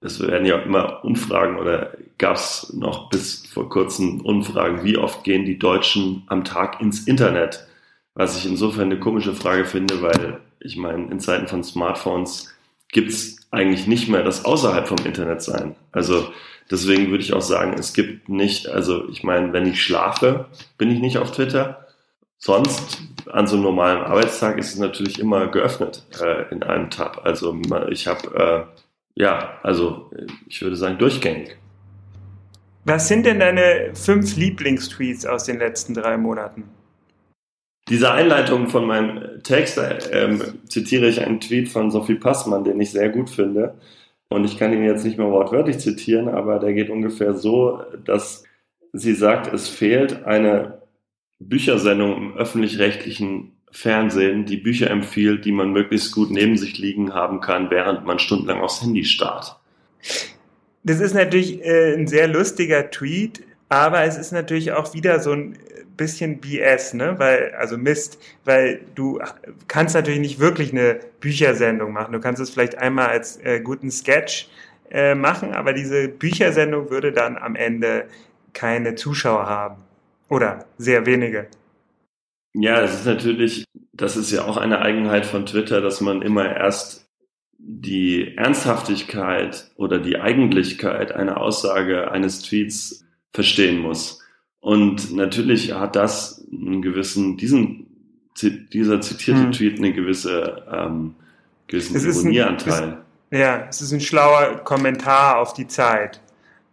es 0.00 0.20
werden 0.20 0.46
ja 0.46 0.58
immer 0.58 1.04
Umfragen 1.04 1.58
oder 1.58 1.92
gab 2.18 2.36
es 2.36 2.72
noch 2.74 3.10
bis 3.10 3.46
vor 3.46 3.68
kurzem 3.68 4.20
Umfragen, 4.20 4.82
wie 4.82 4.96
oft 4.96 5.24
gehen 5.24 5.44
die 5.44 5.58
Deutschen 5.58 6.22
am 6.26 6.44
Tag 6.44 6.80
ins 6.80 7.06
Internet? 7.06 7.66
Was 8.14 8.36
ich 8.38 8.46
insofern 8.46 8.84
eine 8.84 8.98
komische 8.98 9.34
Frage 9.34 9.64
finde, 9.64 10.02
weil 10.02 10.40
ich 10.58 10.76
meine, 10.76 11.10
in 11.10 11.20
Zeiten 11.20 11.48
von 11.48 11.62
Smartphones 11.62 12.54
gibt's 12.92 13.36
eigentlich 13.50 13.86
nicht 13.86 14.08
mehr 14.08 14.22
das 14.22 14.44
außerhalb 14.44 14.88
vom 14.88 14.98
Internet 15.04 15.42
sein. 15.42 15.76
Also 15.92 16.32
deswegen 16.70 17.10
würde 17.10 17.22
ich 17.22 17.32
auch 17.32 17.42
sagen, 17.42 17.74
es 17.78 17.92
gibt 17.92 18.28
nicht, 18.28 18.68
also 18.68 19.08
ich 19.08 19.22
meine, 19.22 19.52
wenn 19.52 19.66
ich 19.66 19.82
schlafe, 19.82 20.46
bin 20.78 20.90
ich 20.90 21.00
nicht 21.00 21.18
auf 21.18 21.30
Twitter. 21.32 21.86
Sonst 22.42 23.02
an 23.30 23.46
so 23.46 23.56
einem 23.56 23.64
normalen 23.64 23.98
Arbeitstag 23.98 24.58
ist 24.58 24.72
es 24.72 24.78
natürlich 24.78 25.18
immer 25.18 25.48
geöffnet 25.48 26.06
äh, 26.20 26.50
in 26.50 26.62
einem 26.62 26.88
Tab. 26.88 27.20
Also 27.24 27.54
ich 27.90 28.06
habe, 28.06 28.66
äh, 28.74 29.20
ja, 29.20 29.58
also 29.62 30.10
ich 30.48 30.60
würde 30.62 30.76
sagen 30.76 30.98
durchgängig. 30.98 31.56
Was 32.86 33.08
sind 33.08 33.26
denn 33.26 33.40
deine 33.40 33.90
fünf 33.94 34.36
Lieblingstweets 34.36 35.26
aus 35.26 35.44
den 35.44 35.58
letzten 35.58 35.92
drei 35.92 36.16
Monaten? 36.16 36.64
Diese 37.90 38.10
Einleitung 38.10 38.68
von 38.68 38.86
meinem 38.86 39.42
Text 39.42 39.78
ähm, 40.10 40.42
zitiere 40.66 41.08
ich 41.08 41.20
einen 41.20 41.40
Tweet 41.40 41.68
von 41.68 41.90
Sophie 41.90 42.14
Passmann, 42.14 42.64
den 42.64 42.80
ich 42.80 42.90
sehr 42.90 43.10
gut 43.10 43.28
finde. 43.28 43.74
Und 44.30 44.44
ich 44.44 44.58
kann 44.58 44.72
ihn 44.72 44.84
jetzt 44.84 45.04
nicht 45.04 45.18
mehr 45.18 45.30
wortwörtlich 45.30 45.78
zitieren, 45.78 46.28
aber 46.28 46.58
der 46.58 46.72
geht 46.72 46.88
ungefähr 46.88 47.34
so, 47.34 47.82
dass 48.04 48.44
sie 48.92 49.14
sagt, 49.14 49.52
es 49.52 49.68
fehlt 49.68 50.24
eine 50.24 50.79
Büchersendung 51.40 52.16
im 52.16 52.36
öffentlich-rechtlichen 52.36 53.52
Fernsehen, 53.72 54.46
die 54.46 54.56
Bücher 54.56 54.90
empfiehlt, 54.90 55.44
die 55.44 55.52
man 55.52 55.72
möglichst 55.72 56.12
gut 56.12 56.30
neben 56.30 56.56
sich 56.56 56.78
liegen 56.78 57.14
haben 57.14 57.40
kann, 57.40 57.70
während 57.70 58.04
man 58.04 58.18
stundenlang 58.18 58.60
aufs 58.60 58.82
Handy 58.82 59.04
starrt. 59.04 59.58
Das 60.82 61.00
ist 61.00 61.14
natürlich 61.14 61.62
äh, 61.64 61.94
ein 61.94 62.06
sehr 62.06 62.26
lustiger 62.26 62.90
Tweet, 62.90 63.42
aber 63.68 64.04
es 64.04 64.16
ist 64.16 64.32
natürlich 64.32 64.72
auch 64.72 64.94
wieder 64.94 65.20
so 65.20 65.32
ein 65.32 65.56
bisschen 65.96 66.40
BS, 66.40 66.94
ne? 66.94 67.18
Weil, 67.18 67.54
also 67.58 67.76
Mist, 67.76 68.18
weil 68.44 68.80
du 68.94 69.20
kannst 69.68 69.94
natürlich 69.94 70.20
nicht 70.20 70.40
wirklich 70.40 70.72
eine 70.72 71.00
Büchersendung 71.20 71.92
machen. 71.92 72.12
Du 72.12 72.20
kannst 72.20 72.40
es 72.40 72.50
vielleicht 72.50 72.78
einmal 72.78 73.08
als 73.08 73.36
äh, 73.38 73.60
guten 73.60 73.90
Sketch 73.90 74.48
äh, 74.90 75.14
machen, 75.14 75.52
aber 75.52 75.72
diese 75.72 76.08
Büchersendung 76.08 76.90
würde 76.90 77.12
dann 77.12 77.36
am 77.36 77.54
Ende 77.54 78.06
keine 78.54 78.94
Zuschauer 78.94 79.46
haben. 79.46 79.76
Oder 80.30 80.64
sehr 80.78 81.04
wenige. 81.04 81.48
Ja, 82.54 82.80
es 82.80 82.94
ist 82.94 83.06
natürlich, 83.06 83.64
das 83.92 84.16
ist 84.16 84.30
ja 84.30 84.44
auch 84.44 84.56
eine 84.56 84.80
Eigenheit 84.80 85.26
von 85.26 85.44
Twitter, 85.44 85.80
dass 85.80 86.00
man 86.00 86.22
immer 86.22 86.56
erst 86.56 87.08
die 87.58 88.36
Ernsthaftigkeit 88.36 89.70
oder 89.76 89.98
die 89.98 90.18
Eigentlichkeit 90.18 91.12
einer 91.12 91.40
Aussage 91.40 92.10
eines 92.10 92.42
Tweets 92.42 93.04
verstehen 93.32 93.80
muss. 93.80 94.22
Und 94.60 95.12
natürlich 95.14 95.72
hat 95.72 95.96
das 95.96 96.46
einen 96.50 96.80
gewissen, 96.80 97.36
diesen, 97.36 97.86
dieser 98.40 99.00
zitierte 99.00 99.42
hm. 99.42 99.52
Tweet 99.52 99.78
eine 99.78 99.92
gewisse, 99.92 100.64
ähm, 100.72 101.14
gewissen 101.66 101.96
Ironieanteil. 101.96 102.98
ja, 103.30 103.66
es 103.68 103.82
ist 103.82 103.92
ein 103.92 104.00
schlauer 104.00 104.60
Kommentar 104.64 105.38
auf 105.38 105.54
die 105.54 105.66
Zeit. 105.66 106.20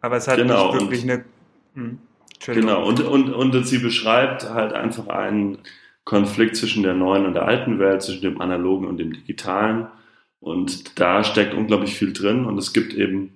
Aber 0.02 0.18
es 0.18 0.28
hat 0.28 0.38
genau, 0.38 0.72
nicht 0.72 0.82
wirklich 0.82 1.04
und, 1.04 1.10
eine, 1.10 1.26
hm, 1.74 2.00
Genau, 2.46 2.86
und, 2.86 3.01
und, 3.01 3.34
und 3.34 3.65
sie 3.65 3.79
beschreibt 3.79 4.50
halt 4.50 4.74
einfach 4.74 5.08
einen 5.08 5.60
Konflikt 6.03 6.56
zwischen 6.56 6.84
der 6.84 6.94
neuen 6.94 7.25
und 7.25 7.34
der 7.34 7.46
alten 7.46 7.79
Welt, 7.79 8.01
zwischen 8.01 8.22
dem 8.22 8.39
analogen 8.39 8.88
und 8.88 8.98
dem 8.98 9.12
digitalen. 9.12 9.88
Und 10.39 11.00
da 11.00 11.24
steckt 11.24 11.53
unglaublich 11.53 11.96
viel 11.96 12.13
drin. 12.13 12.46
Und 12.46 12.58
es 12.58 12.74
gibt 12.74 12.94
eben 12.94 13.34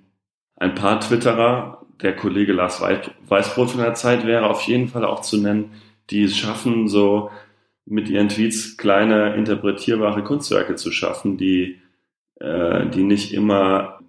ein 0.56 0.74
paar 0.74 1.00
Twitterer, 1.00 1.84
der 2.00 2.16
Kollege 2.16 2.52
Lars 2.52 2.80
Weißbrot 2.80 3.70
von 3.70 3.80
der 3.80 3.94
Zeit 3.94 4.26
wäre 4.26 4.48
auf 4.48 4.62
jeden 4.62 4.88
Fall 4.88 5.04
auch 5.04 5.20
zu 5.20 5.38
nennen, 5.38 5.72
die 6.10 6.24
es 6.24 6.36
schaffen, 6.36 6.88
so 6.88 7.30
mit 7.84 8.08
ihren 8.08 8.28
Tweets 8.28 8.76
kleine 8.76 9.34
interpretierbare 9.34 10.22
Kunstwerke 10.24 10.76
zu 10.76 10.90
schaffen, 10.92 11.36
die, 11.36 11.80
äh, 12.40 12.86
die 12.86 13.02
nicht 13.02 13.32
immer 13.34 14.00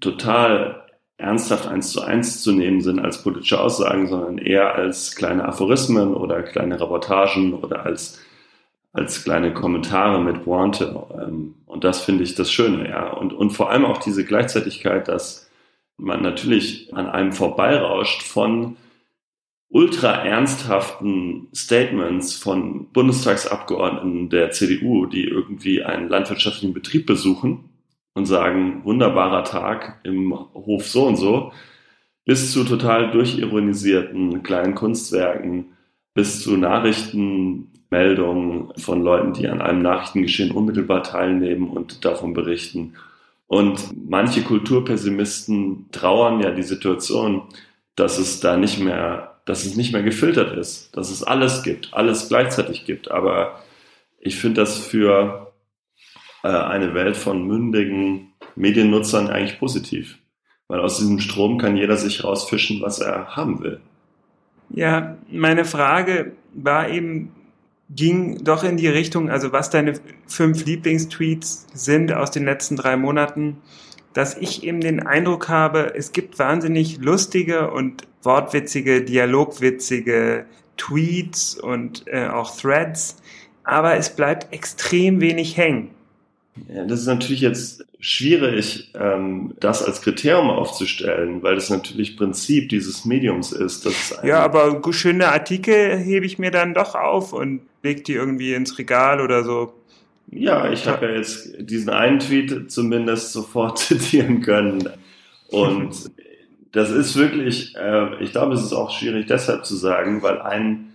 total 0.00 0.81
ernsthaft 1.22 1.66
eins 1.68 1.92
zu 1.92 2.02
eins 2.02 2.42
zu 2.42 2.52
nehmen 2.52 2.80
sind 2.80 2.98
als 2.98 3.22
politische 3.22 3.60
Aussagen, 3.60 4.08
sondern 4.08 4.38
eher 4.38 4.74
als 4.74 5.14
kleine 5.14 5.44
Aphorismen 5.44 6.14
oder 6.14 6.42
kleine 6.42 6.80
Reportagen 6.80 7.54
oder 7.54 7.86
als, 7.86 8.20
als 8.92 9.22
kleine 9.22 9.54
Kommentare 9.54 10.20
mit 10.20 10.44
Pointe. 10.44 11.06
Ähm, 11.14 11.54
und 11.66 11.84
das 11.84 12.02
finde 12.02 12.24
ich 12.24 12.34
das 12.34 12.50
Schöne, 12.50 12.88
ja. 12.88 13.10
Und, 13.12 13.32
und 13.32 13.50
vor 13.50 13.70
allem 13.70 13.84
auch 13.84 13.98
diese 13.98 14.24
Gleichzeitigkeit, 14.24 15.08
dass 15.08 15.50
man 15.96 16.22
natürlich 16.22 16.92
an 16.92 17.06
einem 17.06 17.32
vorbeirauscht 17.32 18.22
von 18.22 18.76
ultra 19.68 20.24
ernsthaften 20.24 21.48
Statements 21.54 22.34
von 22.34 22.88
Bundestagsabgeordneten 22.92 24.28
der 24.28 24.50
CDU, 24.50 25.06
die 25.06 25.24
irgendwie 25.24 25.82
einen 25.82 26.08
landwirtschaftlichen 26.08 26.74
Betrieb 26.74 27.06
besuchen 27.06 27.71
und 28.14 28.26
sagen, 28.26 28.82
wunderbarer 28.84 29.44
Tag 29.44 30.00
im 30.04 30.34
Hof 30.54 30.88
so 30.88 31.06
und 31.06 31.16
so, 31.16 31.52
bis 32.24 32.52
zu 32.52 32.64
total 32.64 33.10
durchironisierten 33.10 34.42
kleinen 34.42 34.74
Kunstwerken, 34.74 35.66
bis 36.14 36.42
zu 36.42 36.56
Nachrichtenmeldungen 36.56 38.72
von 38.76 39.02
Leuten, 39.02 39.32
die 39.32 39.48
an 39.48 39.62
einem 39.62 39.82
Nachrichtengeschehen 39.82 40.52
unmittelbar 40.52 41.02
teilnehmen 41.02 41.70
und 41.70 42.04
davon 42.04 42.34
berichten 42.34 42.94
und 43.52 43.90
manche 44.08 44.40
Kulturpessimisten 44.40 45.90
trauern 45.92 46.40
ja 46.40 46.52
die 46.52 46.62
Situation, 46.62 47.42
dass 47.96 48.16
es 48.16 48.40
da 48.40 48.56
nicht 48.56 48.80
mehr, 48.80 49.40
dass 49.44 49.66
es 49.66 49.76
nicht 49.76 49.92
mehr 49.92 50.02
gefiltert 50.02 50.56
ist, 50.56 50.96
dass 50.96 51.10
es 51.10 51.22
alles 51.22 51.62
gibt, 51.62 51.92
alles 51.92 52.30
gleichzeitig 52.30 52.86
gibt. 52.86 53.10
Aber 53.10 53.60
ich 54.20 54.36
finde 54.36 54.62
das 54.62 54.78
für 54.78 55.51
äh, 56.42 56.48
eine 56.48 56.94
Welt 56.94 57.16
von 57.16 57.46
mündigen 57.46 58.32
Mediennutzern 58.56 59.28
eigentlich 59.28 59.58
positiv. 59.58 60.18
Weil 60.68 60.80
aus 60.80 60.98
diesem 60.98 61.20
Strom 61.20 61.58
kann 61.58 61.76
jeder 61.76 61.96
sich 61.96 62.24
rausfischen, 62.24 62.80
was 62.80 62.98
er 62.98 63.36
haben 63.36 63.62
will. 63.62 63.80
Ja, 64.70 65.16
meine 65.30 65.64
Frage 65.64 66.32
war 66.54 66.88
eben, 66.88 67.32
ging 67.90 68.42
doch 68.42 68.64
in 68.64 68.78
die 68.78 68.88
Richtung, 68.88 69.28
also 69.28 69.52
was 69.52 69.68
deine 69.68 69.94
fünf 70.26 70.64
Lieblingstweets 70.64 71.66
sind 71.74 72.12
aus 72.12 72.30
den 72.30 72.44
letzten 72.44 72.76
drei 72.76 72.96
Monaten. 72.96 73.58
dass 74.14 74.36
ich 74.36 74.64
eben 74.64 74.80
den 74.80 75.00
Eindruck 75.06 75.48
habe, 75.48 75.94
es 75.94 76.12
gibt 76.12 76.38
wahnsinnig 76.38 76.98
lustige 76.98 77.70
und 77.70 78.06
wortwitzige, 78.22 79.02
dialogwitzige 79.02 80.46
Tweets 80.76 81.58
und 81.58 82.04
äh, 82.06 82.26
auch 82.26 82.54
Threads, 82.56 83.16
aber 83.64 83.96
es 83.96 84.14
bleibt 84.14 84.52
extrem 84.52 85.20
wenig 85.20 85.56
hängen. 85.56 85.90
Ja, 86.68 86.84
das 86.84 87.00
ist 87.00 87.06
natürlich 87.06 87.40
jetzt 87.40 87.84
schwierig, 87.98 88.92
ähm, 88.94 89.54
das 89.58 89.82
als 89.82 90.02
Kriterium 90.02 90.50
aufzustellen, 90.50 91.42
weil 91.42 91.54
das 91.54 91.70
natürlich 91.70 92.16
Prinzip 92.16 92.68
dieses 92.68 93.04
Mediums 93.04 93.52
ist. 93.52 93.88
ja, 94.22 94.40
aber 94.40 94.82
schöne 94.92 95.28
Artikel 95.28 95.96
hebe 95.96 96.26
ich 96.26 96.38
mir 96.38 96.50
dann 96.50 96.74
doch 96.74 96.94
auf 96.94 97.32
und 97.32 97.62
lege 97.82 98.02
die 98.02 98.12
irgendwie 98.12 98.52
ins 98.52 98.76
Regal 98.78 99.20
oder 99.20 99.44
so. 99.44 99.72
Ja, 100.30 100.70
ich 100.70 100.86
habe 100.86 101.06
ja 101.06 101.16
jetzt 101.16 101.54
diesen 101.58 101.90
einen 101.90 102.18
Tweet 102.18 102.70
zumindest 102.70 103.32
sofort 103.32 103.78
zitieren 103.78 104.42
können. 104.42 104.88
Und 105.48 106.10
das 106.72 106.90
ist 106.90 107.16
wirklich, 107.16 107.74
äh, 107.76 108.22
ich 108.22 108.32
glaube, 108.32 108.54
es 108.54 108.62
ist 108.62 108.72
auch 108.72 108.90
schwierig 108.90 109.26
deshalb 109.26 109.64
zu 109.64 109.76
sagen, 109.76 110.22
weil 110.22 110.40
ein 110.40 110.92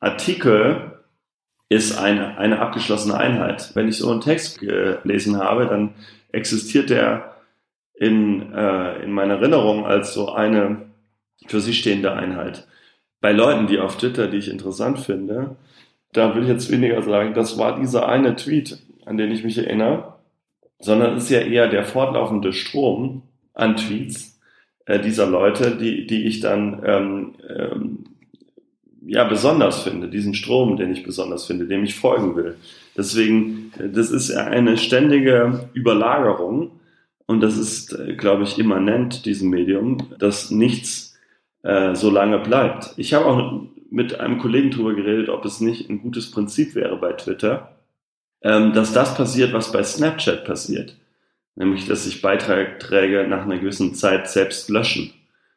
Artikel 0.00 1.01
ist 1.72 1.98
eine, 1.98 2.38
eine 2.38 2.60
abgeschlossene 2.60 3.16
Einheit. 3.16 3.70
Wenn 3.74 3.88
ich 3.88 3.96
so 3.96 4.10
einen 4.10 4.20
Text 4.20 4.60
gelesen 4.60 5.38
habe, 5.38 5.66
dann 5.66 5.94
existiert 6.30 6.90
der 6.90 7.36
in, 7.94 8.52
äh, 8.52 9.02
in 9.02 9.12
meiner 9.12 9.34
Erinnerung 9.34 9.86
als 9.86 10.14
so 10.14 10.32
eine 10.32 10.82
für 11.46 11.60
sich 11.60 11.78
stehende 11.78 12.12
Einheit. 12.12 12.66
Bei 13.20 13.32
Leuten, 13.32 13.66
die 13.66 13.78
auf 13.78 13.96
Twitter, 13.96 14.28
die 14.28 14.38
ich 14.38 14.50
interessant 14.50 14.98
finde, 14.98 15.56
da 16.12 16.34
will 16.34 16.42
ich 16.42 16.48
jetzt 16.48 16.70
weniger 16.70 17.00
sagen, 17.02 17.34
das 17.34 17.58
war 17.58 17.78
dieser 17.78 18.08
eine 18.08 18.36
Tweet, 18.36 18.78
an 19.06 19.16
den 19.16 19.30
ich 19.30 19.44
mich 19.44 19.58
erinnere, 19.58 20.14
sondern 20.78 21.16
es 21.16 21.24
ist 21.24 21.30
ja 21.30 21.40
eher 21.40 21.68
der 21.68 21.84
fortlaufende 21.84 22.52
Strom 22.52 23.22
an 23.54 23.76
Tweets 23.76 24.40
äh, 24.86 24.98
dieser 24.98 25.26
Leute, 25.26 25.76
die, 25.76 26.06
die 26.06 26.26
ich 26.26 26.40
dann 26.40 26.82
ähm, 26.84 27.34
ähm, 27.48 28.04
ja 29.06 29.24
besonders 29.24 29.82
finde, 29.82 30.08
diesen 30.08 30.34
Strom, 30.34 30.76
den 30.76 30.92
ich 30.92 31.02
besonders 31.02 31.44
finde, 31.44 31.66
dem 31.66 31.84
ich 31.84 31.94
folgen 31.94 32.36
will. 32.36 32.56
Deswegen, 32.96 33.72
das 33.92 34.10
ist 34.10 34.30
eine 34.30 34.76
ständige 34.76 35.68
Überlagerung 35.74 36.72
und 37.26 37.40
das 37.40 37.56
ist, 37.56 37.96
glaube 38.18 38.44
ich, 38.44 38.58
immanent 38.58 39.26
diesem 39.26 39.50
Medium, 39.50 39.98
dass 40.18 40.50
nichts 40.50 41.18
äh, 41.62 41.94
so 41.94 42.10
lange 42.10 42.38
bleibt. 42.38 42.94
Ich 42.96 43.14
habe 43.14 43.26
auch 43.26 43.62
mit 43.90 44.20
einem 44.20 44.38
Kollegen 44.38 44.70
darüber 44.70 44.94
geredet, 44.94 45.28
ob 45.28 45.44
es 45.44 45.60
nicht 45.60 45.88
ein 45.88 46.00
gutes 46.00 46.30
Prinzip 46.30 46.74
wäre 46.74 46.96
bei 46.96 47.12
Twitter, 47.12 47.76
ähm, 48.42 48.72
dass 48.72 48.92
das 48.92 49.14
passiert, 49.14 49.52
was 49.52 49.72
bei 49.72 49.82
Snapchat 49.82 50.44
passiert. 50.44 50.96
Nämlich, 51.54 51.86
dass 51.86 52.04
sich 52.04 52.22
Beiträge 52.22 53.26
nach 53.28 53.42
einer 53.42 53.58
gewissen 53.58 53.94
Zeit 53.94 54.30
selbst 54.30 54.70
löschen. 54.70 55.12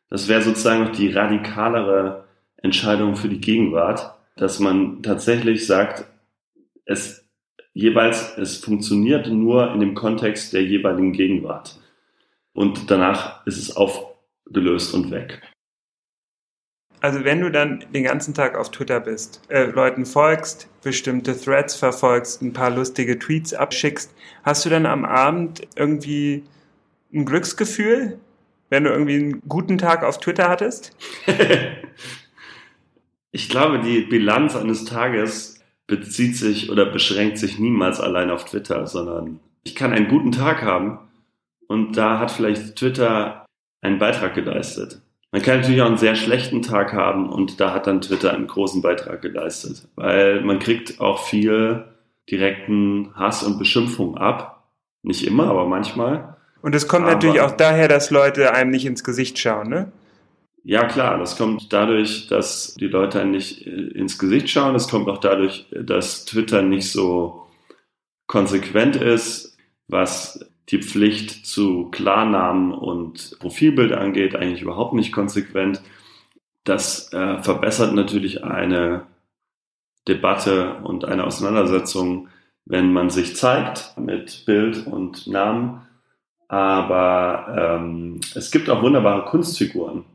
Das 0.10 0.28
wäre 0.28 0.42
sozusagen 0.42 0.84
noch 0.84 0.92
die 0.92 1.10
radikalere 1.10 2.26
Entscheidung 2.58 3.16
für 3.16 3.30
die 3.30 3.42
Gegenwart, 3.42 4.16
dass 4.36 4.60
man 4.60 5.04
tatsächlich 5.04 5.66
sagt, 5.66 6.06
es 6.86 7.26
jeweils, 7.74 8.38
es 8.38 8.58
funktioniert 8.58 9.28
nur 9.28 9.72
in 9.74 9.80
dem 9.80 9.94
Kontext 9.94 10.54
der 10.54 10.64
jeweiligen 10.64 11.12
Gegenwart. 11.12 11.80
Und 12.54 12.90
danach 12.90 13.46
ist 13.46 13.58
es 13.58 13.76
aufgelöst 13.76 14.94
und 14.94 15.12
weg. 15.12 15.42
Also 17.02 17.24
wenn 17.24 17.42
du 17.42 17.52
dann 17.52 17.86
den 17.94 18.04
ganzen 18.04 18.34
Tag 18.34 18.58
auf 18.58 18.72
Twitter 18.72 19.00
bist, 19.00 19.42
äh, 19.50 19.66
Leuten 19.66 20.06
folgst, 20.06 20.68
bestimmte 20.82 21.40
Threads 21.40 21.76
verfolgst, 21.76 22.42
ein 22.42 22.54
paar 22.54 22.72
lustige 22.72 23.20
Tweets 23.20 23.54
abschickst, 23.54 24.12
hast 24.44 24.66
du 24.66 24.70
dann 24.70 24.86
am 24.86 25.06
Abend 25.06 25.68
irgendwie 25.76 26.44
ein 27.14 27.26
Glücksgefühl, 27.26 28.18
wenn 28.70 28.86
du 28.86 28.90
irgendwie 28.90 29.16
einen 29.16 29.42
guten 29.48 29.78
Tag 29.78 30.04
auf 30.04 30.20
Twitter 30.20 30.50
hattest? 30.50 30.98
Ich 33.36 33.50
glaube, 33.50 33.80
die 33.80 34.00
Bilanz 34.00 34.56
eines 34.56 34.86
Tages 34.86 35.60
bezieht 35.88 36.38
sich 36.38 36.72
oder 36.72 36.86
beschränkt 36.86 37.38
sich 37.38 37.60
niemals 37.60 38.00
allein 38.00 38.32
auf 38.32 38.46
Twitter, 38.46 38.88
sondern 38.88 39.42
ich 39.66 39.76
kann 39.76 39.92
einen 39.92 40.08
guten 40.08 40.32
Tag 40.32 40.62
haben 40.62 41.00
und 41.68 41.98
da 41.98 42.18
hat 42.18 42.32
vielleicht 42.32 42.78
Twitter 42.78 43.46
einen 43.82 44.00
Beitrag 44.00 44.36
geleistet. 44.36 45.02
Man 45.34 45.42
kann 45.42 45.58
natürlich 45.58 45.82
auch 45.82 45.88
einen 45.88 45.98
sehr 45.98 46.16
schlechten 46.16 46.62
Tag 46.62 46.94
haben 46.94 47.28
und 47.28 47.60
da 47.60 47.74
hat 47.74 47.88
dann 47.88 48.00
Twitter 48.00 48.34
einen 48.34 48.48
großen 48.48 48.82
Beitrag 48.82 49.22
geleistet, 49.22 49.86
weil 49.98 50.40
man 50.40 50.60
kriegt 50.60 51.02
auch 51.02 51.20
viel 51.26 51.84
direkten 52.32 53.10
Hass 53.16 53.44
und 53.44 53.60
Beschimpfung 53.60 54.18
ab. 54.18 54.70
Nicht 55.04 55.28
immer, 55.28 55.48
aber 55.48 55.66
manchmal. 55.66 56.38
Und 56.62 56.74
es 56.74 56.88
kommt 56.88 57.04
aber 57.04 57.16
natürlich 57.16 57.42
auch 57.42 57.52
daher, 57.52 57.90
dass 57.90 58.12
Leute 58.12 58.54
einem 58.54 58.72
nicht 58.72 58.86
ins 58.86 59.04
Gesicht 59.04 59.38
schauen, 59.38 59.68
ne? 59.68 59.92
Ja, 60.68 60.86
klar, 60.88 61.20
das 61.20 61.38
kommt 61.38 61.72
dadurch, 61.74 62.26
dass 62.28 62.74
die 62.74 62.88
Leute 62.88 63.24
nicht 63.24 63.68
äh, 63.68 63.70
ins 63.70 64.18
Gesicht 64.18 64.50
schauen. 64.50 64.74
Es 64.74 64.88
kommt 64.88 65.08
auch 65.08 65.20
dadurch, 65.20 65.68
dass 65.72 66.26
Twitter 66.26 66.64
nicht 66.64 66.92
so 66.92 67.46
konsequent 68.26 68.96
ist, 68.96 69.56
was 69.88 70.44
die 70.70 70.82
Pflicht 70.82 71.46
zu 71.46 71.92
Klarnamen 71.92 72.74
und 72.74 73.38
Profilbild 73.40 73.92
angeht, 73.92 74.36
eigentlich 74.36 74.64
überhaupt 74.64 74.96
nicht 74.96 75.12
konsequent. 75.12 75.84
Das 76.64 77.14
äh, 77.14 77.44
verbessert 77.44 77.94
natürlich 77.94 78.44
eine 78.44 79.06
Debatte 80.08 80.78
und 80.84 81.06
eine 81.06 81.26
Auseinandersetzung, 81.26 82.30
wenn 82.66 82.92
man 82.92 83.12
sich 83.12 83.36
zeigt 83.36 83.96
mit 84.00 84.46
Bild 84.48 84.88
und 84.88 85.28
Namen. 85.28 85.84
Aber 86.48 87.78
ähm, 87.80 88.20
es 88.34 88.50
gibt 88.50 88.68
auch 88.72 88.82
wunderbare 88.82 89.26
Kunstfiguren 89.26 90.06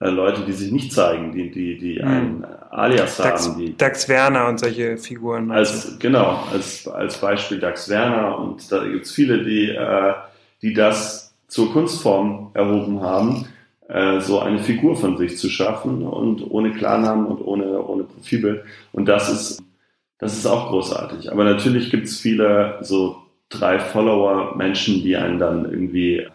äh, 0.00 0.10
Leute, 0.10 0.42
die 0.42 0.52
sich 0.52 0.70
nicht 0.70 0.92
zeigen, 0.92 1.32
die, 1.32 1.50
die, 1.50 1.76
die 1.78 2.00
hm. 2.00 2.08
ein 2.08 2.46
Alias 2.70 3.16
Dax, 3.16 3.48
haben. 3.48 3.58
Die, 3.58 3.76
Dax 3.76 4.08
Werner 4.08 4.48
und 4.48 4.60
solche 4.60 4.96
Figuren. 4.96 5.50
Als, 5.50 5.98
genau, 5.98 6.44
als, 6.52 6.86
als 6.86 7.18
Beispiel 7.18 7.58
Dax 7.58 7.88
Werner 7.88 8.38
und 8.38 8.70
da 8.70 8.84
gibt 8.84 9.06
es 9.06 9.12
viele, 9.12 9.42
die, 9.42 9.70
äh, 9.70 10.14
die 10.62 10.74
das 10.74 11.34
zur 11.48 11.72
Kunstform 11.72 12.50
erhoben 12.54 13.00
haben, 13.00 13.46
äh, 13.88 14.20
so 14.20 14.38
eine 14.40 14.58
Figur 14.58 14.96
von 14.96 15.16
sich 15.16 15.38
zu 15.38 15.48
schaffen 15.48 16.06
und 16.06 16.42
ohne 16.50 16.72
Klarnamen 16.72 17.26
und 17.26 17.40
ohne, 17.40 17.82
ohne 17.82 18.04
Profilbild. 18.04 18.62
Und 18.92 19.06
das 19.06 19.30
ist, 19.30 19.62
das 20.18 20.36
ist 20.36 20.46
auch 20.46 20.68
großartig. 20.68 21.32
Aber 21.32 21.44
natürlich 21.44 21.90
gibt 21.90 22.06
es 22.06 22.18
viele 22.18 22.78
so 22.82 23.16
drei 23.48 23.78
Follower-Menschen, 23.78 25.02
die 25.02 25.16
einen 25.16 25.38
dann 25.38 25.64
irgendwie 25.64 26.26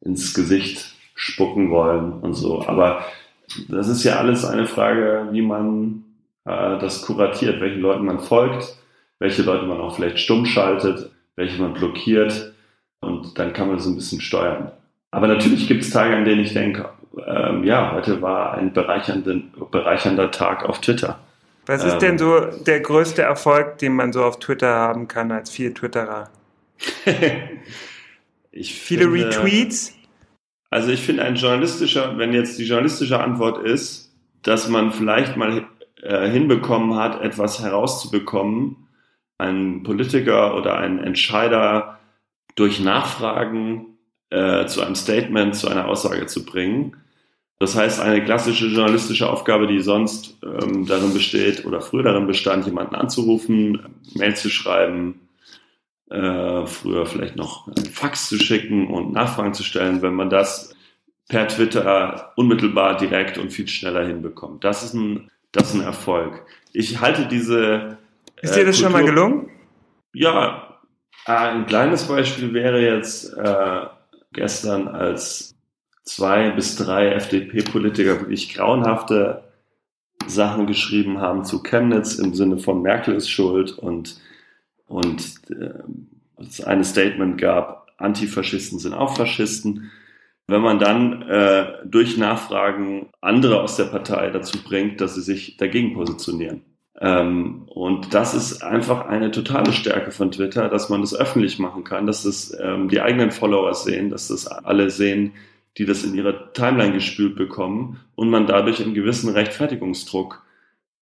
ins 0.00 0.32
Gesicht 0.32 0.91
spucken 1.14 1.70
wollen 1.70 2.12
und 2.12 2.34
so. 2.34 2.66
Aber 2.66 3.04
das 3.68 3.88
ist 3.88 4.04
ja 4.04 4.16
alles 4.16 4.44
eine 4.44 4.66
Frage, 4.66 5.28
wie 5.30 5.42
man 5.42 6.04
äh, 6.44 6.78
das 6.78 7.02
kuratiert, 7.02 7.60
welchen 7.60 7.80
Leuten 7.80 8.04
man 8.04 8.20
folgt, 8.20 8.76
welche 9.18 9.42
Leute 9.42 9.66
man 9.66 9.80
auch 9.80 9.94
vielleicht 9.94 10.18
stumm 10.18 10.46
schaltet, 10.46 11.10
welche 11.36 11.60
man 11.60 11.74
blockiert 11.74 12.52
und 13.00 13.38
dann 13.38 13.52
kann 13.52 13.68
man 13.68 13.78
so 13.78 13.90
ein 13.90 13.96
bisschen 13.96 14.20
steuern. 14.20 14.72
Aber 15.10 15.26
natürlich 15.26 15.68
gibt 15.68 15.82
es 15.82 15.90
Tage, 15.90 16.16
an 16.16 16.24
denen 16.24 16.40
ich 16.40 16.54
denke, 16.54 16.88
ähm, 17.26 17.64
ja, 17.64 17.92
heute 17.92 18.22
war 18.22 18.54
ein 18.54 18.72
bereichernder 18.72 20.30
Tag 20.30 20.64
auf 20.64 20.80
Twitter. 20.80 21.18
Was 21.66 21.84
ist 21.84 21.94
ähm, 21.94 21.98
denn 22.00 22.18
so 22.18 22.40
der 22.40 22.80
größte 22.80 23.22
Erfolg, 23.22 23.78
den 23.78 23.94
man 23.94 24.12
so 24.12 24.24
auf 24.24 24.38
Twitter 24.38 24.74
haben 24.74 25.06
kann 25.08 25.30
als 25.30 25.50
viel 25.50 25.74
Twitterer? 25.74 26.30
Viele 28.52 29.04
finde, 29.04 29.26
Retweets? 29.26 29.94
Also 30.72 30.90
ich 30.90 31.02
finde 31.02 31.22
ein 31.22 31.34
journalistischer, 31.34 32.16
wenn 32.16 32.32
jetzt 32.32 32.58
die 32.58 32.64
journalistische 32.64 33.20
Antwort 33.20 33.62
ist, 33.62 34.10
dass 34.40 34.70
man 34.70 34.90
vielleicht 34.90 35.36
mal 35.36 35.66
äh, 36.00 36.30
hinbekommen 36.30 36.96
hat, 36.96 37.20
etwas 37.20 37.60
herauszubekommen, 37.60 38.88
ein 39.36 39.82
Politiker 39.82 40.56
oder 40.56 40.78
ein 40.78 40.98
Entscheider 40.98 41.98
durch 42.54 42.80
Nachfragen 42.80 43.98
äh, 44.30 44.64
zu 44.64 44.80
einem 44.80 44.94
Statement, 44.94 45.54
zu 45.54 45.68
einer 45.68 45.88
Aussage 45.88 46.24
zu 46.24 46.46
bringen. 46.46 46.96
Das 47.58 47.76
heißt, 47.76 48.00
eine 48.00 48.24
klassische 48.24 48.68
journalistische 48.68 49.28
Aufgabe, 49.28 49.66
die 49.66 49.80
sonst 49.80 50.38
ähm, 50.42 50.86
darin 50.86 51.12
besteht 51.12 51.66
oder 51.66 51.82
früher 51.82 52.04
darin 52.04 52.26
bestand, 52.26 52.64
jemanden 52.64 52.94
anzurufen, 52.94 53.78
Mail 54.14 54.36
zu 54.36 54.48
schreiben, 54.48 55.20
äh, 56.12 56.66
früher 56.66 57.06
vielleicht 57.06 57.36
noch 57.36 57.66
einen 57.66 57.86
Fax 57.86 58.28
zu 58.28 58.38
schicken 58.38 58.88
und 58.88 59.12
Nachfragen 59.12 59.54
zu 59.54 59.62
stellen, 59.62 60.02
wenn 60.02 60.14
man 60.14 60.30
das 60.30 60.74
per 61.28 61.48
Twitter 61.48 62.32
unmittelbar 62.36 62.96
direkt 62.96 63.38
und 63.38 63.52
viel 63.52 63.68
schneller 63.68 64.06
hinbekommt. 64.06 64.64
Das 64.64 64.82
ist 64.82 64.94
ein, 64.94 65.30
das 65.52 65.70
ist 65.70 65.74
ein 65.74 65.80
Erfolg. 65.82 66.44
Ich 66.72 67.00
halte 67.00 67.26
diese. 67.26 67.98
Ist 68.42 68.54
dir 68.56 68.64
das 68.64 68.76
Kultur, 68.76 68.90
schon 68.90 68.92
mal 68.92 69.04
gelungen? 69.04 69.50
Ja, 70.12 70.78
ein 71.24 71.66
kleines 71.66 72.04
Beispiel 72.04 72.52
wäre 72.52 72.82
jetzt 72.82 73.32
äh, 73.36 73.86
gestern, 74.32 74.88
als 74.88 75.54
zwei 76.04 76.50
bis 76.50 76.76
drei 76.76 77.12
FDP-Politiker 77.12 78.20
wirklich 78.20 78.52
grauenhafte 78.54 79.44
Sachen 80.26 80.66
geschrieben 80.66 81.20
haben 81.20 81.44
zu 81.44 81.62
Chemnitz 81.62 82.16
im 82.16 82.34
Sinne 82.34 82.58
von 82.58 82.82
Merkel 82.82 83.14
ist 83.14 83.30
schuld 83.30 83.72
und 83.72 84.20
und 84.92 85.40
äh, 85.50 85.70
es 86.38 86.62
eine 86.62 86.84
Statement 86.84 87.40
gab, 87.40 87.88
Antifaschisten 87.96 88.78
sind 88.78 88.92
auch 88.92 89.16
Faschisten. 89.16 89.90
Wenn 90.46 90.60
man 90.60 90.78
dann 90.78 91.22
äh, 91.22 91.78
durch 91.86 92.18
Nachfragen 92.18 93.08
andere 93.22 93.62
aus 93.62 93.76
der 93.76 93.84
Partei 93.84 94.28
dazu 94.30 94.62
bringt, 94.62 95.00
dass 95.00 95.14
sie 95.14 95.22
sich 95.22 95.56
dagegen 95.56 95.94
positionieren. 95.94 96.62
Ähm, 97.00 97.62
und 97.68 98.12
das 98.12 98.34
ist 98.34 98.62
einfach 98.62 99.06
eine 99.06 99.30
totale 99.30 99.72
Stärke 99.72 100.10
von 100.10 100.30
Twitter, 100.30 100.68
dass 100.68 100.90
man 100.90 101.00
das 101.00 101.14
öffentlich 101.14 101.58
machen 101.58 101.84
kann, 101.84 102.06
dass 102.06 102.24
das 102.24 102.54
ähm, 102.60 102.88
die 102.88 103.00
eigenen 103.00 103.30
Follower 103.30 103.72
sehen, 103.72 104.10
dass 104.10 104.28
das 104.28 104.46
alle 104.46 104.90
sehen, 104.90 105.32
die 105.78 105.86
das 105.86 106.04
in 106.04 106.14
ihre 106.14 106.52
Timeline 106.52 106.92
gespült 106.92 107.36
bekommen 107.36 108.00
und 108.14 108.28
man 108.28 108.46
dadurch 108.46 108.82
einen 108.82 108.94
gewissen 108.94 109.30
Rechtfertigungsdruck 109.30 110.42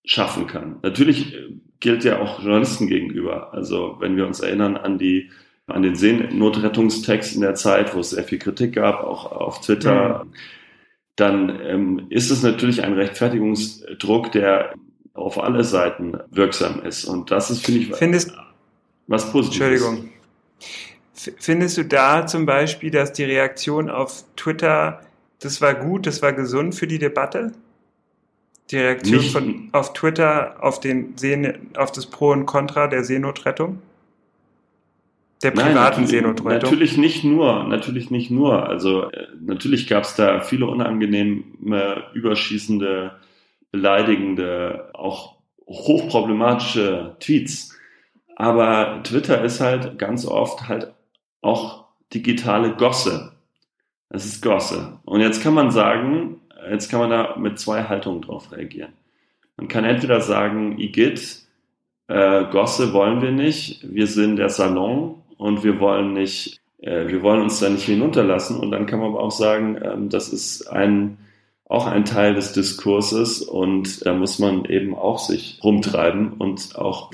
schaffen 0.05 0.47
kann. 0.47 0.77
Natürlich 0.83 1.35
äh, 1.35 1.55
gilt 1.81 2.05
ja 2.05 2.21
auch 2.21 2.41
Journalisten 2.41 2.87
gegenüber. 2.87 3.53
Also 3.53 3.97
wenn 4.01 4.17
wir 4.17 4.27
uns 4.27 4.41
erinnern 4.41 4.77
an 4.77 4.99
die 4.99 5.31
an 5.67 5.83
den 5.83 5.95
Seenotrettungstext 5.95 7.35
in 7.35 7.43
der 7.43 7.55
Zeit, 7.55 7.95
wo 7.95 8.01
es 8.01 8.11
sehr 8.11 8.25
viel 8.25 8.39
Kritik 8.39 8.75
gab, 8.75 9.05
auch 9.05 9.31
auf 9.31 9.61
Twitter, 9.61 10.25
mhm. 10.25 10.33
dann 11.17 11.61
ähm, 11.63 12.07
ist 12.11 12.31
es 12.31 12.43
natürlich 12.43 12.83
ein 12.83 12.95
Rechtfertigungsdruck, 12.95 14.33
der 14.33 14.75
auf 15.15 15.41
alle 15.43 15.65
Seiten 15.65 16.19
wirksam 16.31 16.83
ist. 16.83 17.05
Und 17.05 17.31
das 17.31 17.51
ist, 17.51 17.65
finde 17.65 17.81
ich, 17.81 17.95
Findest, 17.95 18.33
was 19.07 19.31
Positives. 19.31 19.83
Entschuldigung. 19.83 20.11
Findest 21.13 21.77
du 21.77 21.85
da 21.85 22.27
zum 22.27 22.47
Beispiel, 22.47 22.91
dass 22.91 23.13
die 23.13 23.25
Reaktion 23.25 23.91
auf 23.91 24.25
Twitter, 24.37 25.01
das 25.41 25.61
war 25.61 25.75
gut, 25.75 26.07
das 26.07 26.23
war 26.23 26.33
gesund 26.33 26.75
für 26.75 26.87
die 26.87 26.99
Debatte? 26.99 27.53
Die 28.71 28.77
Reaktion 28.77 29.19
Nicht- 29.19 29.33
von, 29.33 29.69
auf 29.73 29.93
Twitter 29.93 30.57
auf, 30.61 30.81
den 30.81 31.17
Seen, 31.17 31.71
auf 31.77 31.93
das 31.93 32.07
Pro 32.07 32.31
und 32.31 32.47
Contra 32.47 32.87
der 32.87 33.05
Seenotrettung? 33.05 33.83
Der 35.43 35.55
Nein, 35.55 35.69
privaten 35.69 36.03
natürlich, 36.03 36.11
Seenotrettung? 36.11 36.51
natürlich 36.71 36.97
nicht 36.99 37.25
nur, 37.25 37.65
natürlich 37.65 38.11
nicht 38.11 38.31
nur. 38.31 38.69
Also 38.69 39.11
äh, 39.11 39.27
natürlich 39.41 39.89
gab 39.89 40.05
es 40.05 40.15
da 40.15 40.41
viele 40.41 40.67
unangenehme, 40.67 42.05
überschießende, 42.13 43.17
beleidigende, 43.73 44.91
auch 44.93 45.37
hochproblematische 45.67 47.17
Tweets. 47.21 47.77
Aber 48.37 49.03
Twitter 49.03 49.43
ist 49.43 49.61
halt 49.61 49.99
ganz 49.99 50.27
oft 50.27 50.69
halt 50.69 50.93
auch 51.41 51.87
digitale 52.13 52.75
Gosse. 52.75 53.33
Es 54.11 54.27
ist 54.27 54.43
Gosse. 54.43 54.99
Und 55.05 55.21
jetzt 55.21 55.43
kann 55.43 55.55
man 55.55 55.71
sagen, 55.71 56.40
jetzt 56.71 56.91
kann 56.91 57.01
man 57.01 57.11
da 57.11 57.37
mit 57.37 57.59
zwei 57.59 57.85
Haltungen 57.85 58.23
drauf 58.23 58.53
reagieren. 58.53 58.93
Man 59.57 59.69
kann 59.69 59.85
entweder 59.85 60.21
sagen, 60.21 60.79
Igitt, 60.79 61.43
äh, 62.09 62.45
Gosse 62.51 62.93
wollen 62.93 63.23
wir 63.23 63.31
nicht, 63.31 63.87
wir 63.89 64.07
sind 64.07 64.37
der 64.37 64.49
Salon 64.49 65.23
und 65.37 65.63
wir 65.63 65.81
wollen 65.81 66.13
nicht, 66.13 66.61
äh, 66.79 67.07
wir 67.09 67.23
wollen 67.23 67.43
uns 67.43 67.61
da 67.61 67.69
nicht 67.69 67.85
hinunterlassen. 67.85 68.59
Und 68.59 68.71
dann 68.71 68.87
kann 68.87 69.01
man 69.01 69.11
aber 69.11 69.23
auch 69.23 69.31
sagen, 69.31 69.79
ähm, 69.83 70.09
das 70.09 70.29
ist 70.29 70.67
ein, 70.67 71.19
auch 71.67 71.87
ein 71.87 72.05
Teil 72.05 72.35
des 72.35 72.53
Diskurses 72.53 73.43
und 73.43 74.05
da 74.05 74.13
muss 74.15 74.39
man 74.39 74.65
eben 74.65 74.95
auch 74.95 75.19
sich 75.19 75.61
rumtreiben 75.63 76.33
und 76.33 76.77
auch 76.77 77.11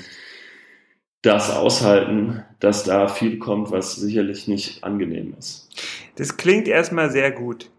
das 1.21 1.55
aushalten, 1.55 2.43
dass 2.59 2.83
da 2.83 3.07
viel 3.07 3.37
kommt, 3.39 3.71
was 3.71 3.95
sicherlich 3.95 4.47
nicht 4.47 4.83
angenehm 4.83 5.35
ist. 5.37 5.69
Das 6.15 6.37
klingt 6.37 6.67
erstmal 6.67 7.11
sehr 7.11 7.31
gut. 7.31 7.69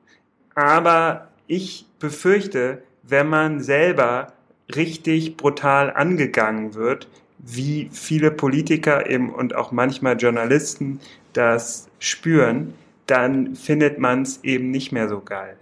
Aber 0.55 1.28
ich 1.49 1.87
befürchte, 1.99 2.83
wenn 3.03 3.29
man 3.29 3.61
selber 3.61 4.33
richtig 4.75 5.37
brutal 5.37 5.93
angegangen 5.93 6.75
wird, 6.75 7.09
wie 7.39 7.89
viele 7.93 8.31
Politiker 8.31 9.09
eben 9.09 9.33
und 9.33 9.55
auch 9.55 9.73
manchmal 9.73 10.17
Journalisten 10.17 11.01
das 11.33 11.89
spüren, 11.99 12.75
dann 13.07 13.57
findet 13.57 13.99
man 13.99 14.23
es 14.23 14.45
eben 14.45 14.71
nicht 14.71 14.93
mehr 14.93 15.09
so 15.09 15.21
geil. 15.21 15.57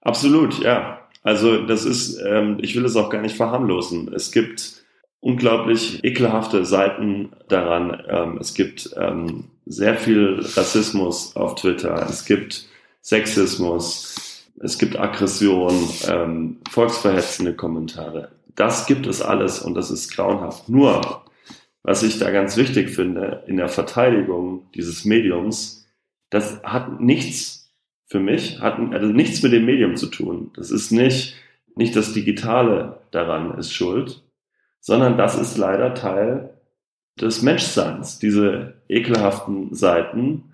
Absolut, 0.00 0.58
ja. 0.60 1.00
Also 1.22 1.66
das 1.66 1.84
ist, 1.84 2.20
ähm, 2.24 2.58
ich 2.60 2.76
will 2.76 2.84
es 2.84 2.96
auch 2.96 3.10
gar 3.10 3.20
nicht 3.20 3.36
verharmlosen. 3.36 4.12
Es 4.14 4.30
gibt 4.30 4.84
unglaublich 5.20 6.04
ekelhafte 6.04 6.64
Seiten 6.64 7.32
daran. 7.48 8.00
Ähm, 8.08 8.38
es 8.40 8.54
gibt 8.54 8.90
ähm, 8.96 9.44
sehr 9.66 9.96
viel 9.96 10.40
Rassismus 10.54 11.34
auf 11.34 11.56
Twitter. 11.56 12.06
Es 12.08 12.24
gibt 12.24 12.68
Sexismus. 13.02 14.25
Es 14.60 14.78
gibt 14.78 14.98
Aggression, 14.98 15.74
ähm, 16.08 16.58
volksverhetzende 16.70 17.54
Kommentare. 17.54 18.30
Das 18.54 18.86
gibt 18.86 19.06
es 19.06 19.20
alles 19.20 19.60
und 19.60 19.74
das 19.74 19.90
ist 19.90 20.14
grauenhaft. 20.14 20.68
Nur, 20.68 21.24
was 21.82 22.02
ich 22.02 22.18
da 22.18 22.30
ganz 22.30 22.56
wichtig 22.56 22.90
finde, 22.90 23.44
in 23.46 23.58
der 23.58 23.68
Verteidigung 23.68 24.70
dieses 24.74 25.04
Mediums, 25.04 25.86
das 26.30 26.62
hat 26.62 27.00
nichts 27.00 27.70
für 28.06 28.20
mich, 28.20 28.60
hat 28.60 28.78
also 28.92 29.06
nichts 29.06 29.42
mit 29.42 29.52
dem 29.52 29.66
Medium 29.66 29.96
zu 29.96 30.06
tun. 30.06 30.50
Das 30.56 30.70
ist 30.70 30.90
nicht, 30.90 31.36
nicht 31.74 31.94
das 31.94 32.12
Digitale 32.12 33.00
daran 33.10 33.58
ist 33.58 33.72
schuld, 33.72 34.22
sondern 34.80 35.18
das 35.18 35.36
ist 35.36 35.58
leider 35.58 35.94
Teil 35.94 36.54
des 37.20 37.42
Menschseins. 37.42 38.18
Diese 38.18 38.74
ekelhaften 38.88 39.74
Seiten 39.74 40.52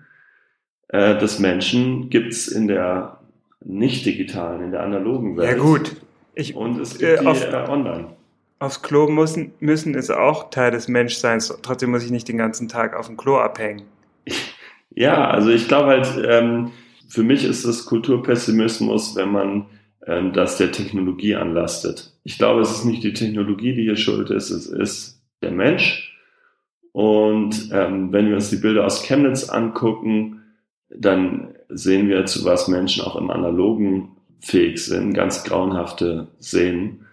äh, 0.89 1.17
des 1.17 1.39
Menschen 1.39 2.09
gibt's 2.09 2.47
in 2.47 2.67
der 2.67 3.22
nicht 3.65 4.05
digitalen, 4.05 4.61
in 4.63 4.71
der 4.71 4.81
analogen 4.83 5.37
Welt. 5.37 5.57
Ja 5.57 5.63
gut, 5.63 5.95
ich, 6.35 6.55
Und 6.55 6.79
es 6.79 6.95
Äh, 7.01 7.07
gibt 7.15 7.21
die 7.21 7.27
auf- 7.27 7.45
äh, 7.51 7.55
online. 7.69 8.05
aufs 8.59 8.81
Klo 8.81 9.07
müssen, 9.09 9.51
müssen 9.59 9.93
ist 9.93 10.09
auch 10.11 10.49
Teil 10.49 10.71
des 10.71 10.87
Menschseins. 10.87 11.53
Trotzdem 11.61 11.91
muss 11.91 12.03
ich 12.03 12.11
nicht 12.11 12.27
den 12.27 12.37
ganzen 12.37 12.67
Tag 12.69 12.95
auf 12.95 13.07
dem 13.07 13.17
Klo 13.17 13.37
abhängen. 13.37 13.83
Ja, 14.95 15.27
also 15.31 15.49
ich 15.49 15.67
glaube 15.67 15.87
halt, 15.87 16.07
ähm, 16.23 16.69
für 17.09 17.23
mich 17.23 17.43
ist 17.43 17.63
es 17.65 17.87
Kulturpessimismus, 17.87 19.15
wenn 19.15 19.31
man 19.31 19.65
ähm, 20.05 20.33
das 20.33 20.57
der 20.59 20.71
Technologie 20.71 21.33
anlastet. 21.33 22.13
Ich 22.23 22.37
glaube, 22.37 22.61
es 22.61 22.69
ist 22.69 22.85
nicht 22.85 23.03
die 23.03 23.13
Technologie, 23.13 23.73
die 23.73 23.81
hier 23.81 23.95
schuld 23.95 24.29
ist, 24.29 24.51
es 24.51 24.67
ist 24.67 25.19
der 25.41 25.49
Mensch. 25.49 26.15
Und 26.91 27.71
ähm, 27.73 28.11
wenn 28.11 28.27
wir 28.27 28.35
uns 28.35 28.51
die 28.51 28.57
Bilder 28.57 28.85
aus 28.85 29.01
Chemnitz 29.03 29.49
angucken, 29.49 30.43
dann 30.89 31.55
sehen 31.69 32.09
wir, 32.09 32.25
zu 32.25 32.45
was 32.45 32.67
Menschen 32.67 33.03
auch 33.03 33.15
im 33.15 33.29
Analogen 33.29 34.09
fähig 34.39 34.83
sind, 34.83 35.13
ganz 35.13 35.43
grauenhafte 35.43 36.27
Szenen. 36.41 37.05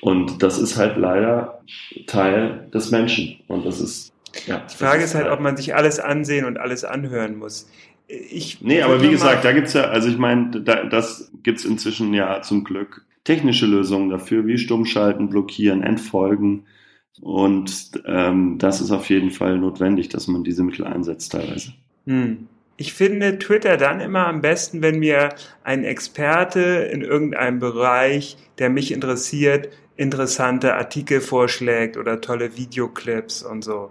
Und 0.00 0.42
das 0.42 0.58
ist 0.58 0.76
halt 0.76 0.96
leider 0.96 1.62
Teil 2.06 2.68
des 2.72 2.90
Menschen. 2.90 3.40
Und 3.48 3.66
das 3.66 3.80
ist, 3.80 4.12
ja. 4.46 4.62
Die 4.70 4.76
Frage 4.76 5.02
ist 5.02 5.14
halt, 5.14 5.28
ob 5.28 5.40
man 5.40 5.56
sich 5.56 5.74
alles 5.74 5.98
ansehen 5.98 6.44
und 6.44 6.58
alles 6.58 6.84
anhören 6.84 7.36
muss. 7.36 7.68
Ich 8.08 8.60
Nee, 8.60 8.82
aber 8.82 9.02
wie 9.02 9.10
gesagt, 9.10 9.44
da 9.44 9.52
gibt's 9.52 9.72
ja, 9.72 9.84
also 9.84 10.08
ich 10.08 10.18
meine, 10.18 10.60
da, 10.60 10.84
das 10.84 11.32
gibt's 11.42 11.64
inzwischen 11.64 12.14
ja 12.14 12.40
zum 12.42 12.62
Glück 12.62 13.04
technische 13.24 13.66
Lösungen 13.66 14.08
dafür, 14.08 14.46
wie 14.46 14.56
Stummschalten, 14.56 15.28
Blockieren, 15.28 15.82
Entfolgen. 15.82 16.64
Und 17.20 17.90
ähm, 18.06 18.58
das 18.58 18.80
ist 18.80 18.92
auf 18.92 19.10
jeden 19.10 19.30
Fall 19.30 19.58
notwendig, 19.58 20.08
dass 20.08 20.28
man 20.28 20.44
diese 20.44 20.62
Mittel 20.62 20.86
einsetzt 20.86 21.32
teilweise. 21.32 21.72
Hm. 22.06 22.46
Ich 22.76 22.92
finde 22.92 23.38
Twitter 23.38 23.76
dann 23.76 24.00
immer 24.00 24.26
am 24.26 24.42
besten, 24.42 24.82
wenn 24.82 24.98
mir 24.98 25.30
ein 25.64 25.84
Experte 25.84 26.60
in 26.92 27.02
irgendeinem 27.02 27.58
Bereich, 27.58 28.36
der 28.58 28.68
mich 28.68 28.92
interessiert, 28.92 29.70
interessante 29.96 30.74
Artikel 30.74 31.20
vorschlägt 31.20 31.96
oder 31.96 32.20
tolle 32.20 32.56
Videoclips 32.56 33.42
und 33.42 33.64
so. 33.64 33.90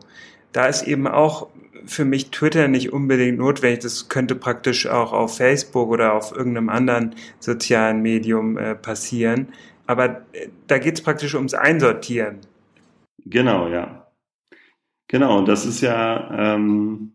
Da 0.51 0.67
ist 0.67 0.83
eben 0.83 1.07
auch 1.07 1.47
für 1.85 2.05
mich 2.05 2.31
Twitter 2.31 2.67
nicht 2.67 2.93
unbedingt 2.93 3.37
notwendig. 3.37 3.79
Das 3.79 4.07
könnte 4.07 4.35
praktisch 4.35 4.87
auch 4.87 5.13
auf 5.13 5.37
Facebook 5.37 5.89
oder 5.89 6.13
auf 6.13 6.31
irgendeinem 6.31 6.69
anderen 6.69 7.15
sozialen 7.39 8.01
Medium 8.01 8.57
äh, 8.57 8.75
passieren. 8.75 9.49
Aber 9.87 10.21
äh, 10.33 10.49
da 10.67 10.77
geht's 10.77 11.01
praktisch 11.01 11.35
ums 11.35 11.53
Einsortieren. 11.53 12.39
Genau, 13.25 13.67
ja. 13.67 14.07
Genau, 15.07 15.43
das 15.43 15.65
ist 15.65 15.81
ja 15.81 16.55
ähm, 16.55 17.11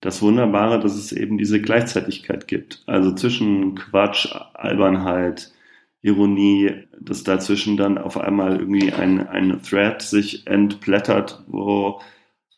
das 0.00 0.22
Wunderbare, 0.22 0.80
dass 0.80 0.94
es 0.94 1.12
eben 1.12 1.36
diese 1.38 1.60
Gleichzeitigkeit 1.60 2.48
gibt. 2.48 2.82
Also 2.86 3.12
zwischen 3.12 3.74
Quatsch, 3.74 4.28
Albernheit, 4.54 5.52
Ironie, 6.02 6.84
dass 6.98 7.24
dazwischen 7.24 7.76
dann 7.76 7.98
auf 7.98 8.16
einmal 8.16 8.58
irgendwie 8.58 8.92
ein, 8.92 9.26
ein 9.28 9.60
Thread 9.62 10.00
sich 10.00 10.46
entblättert, 10.46 11.42
wo 11.46 12.00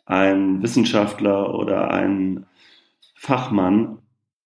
ein 0.06 0.62
Wissenschaftler 0.62 1.54
oder 1.54 1.90
ein 1.90 2.46
Fachmann 3.14 3.98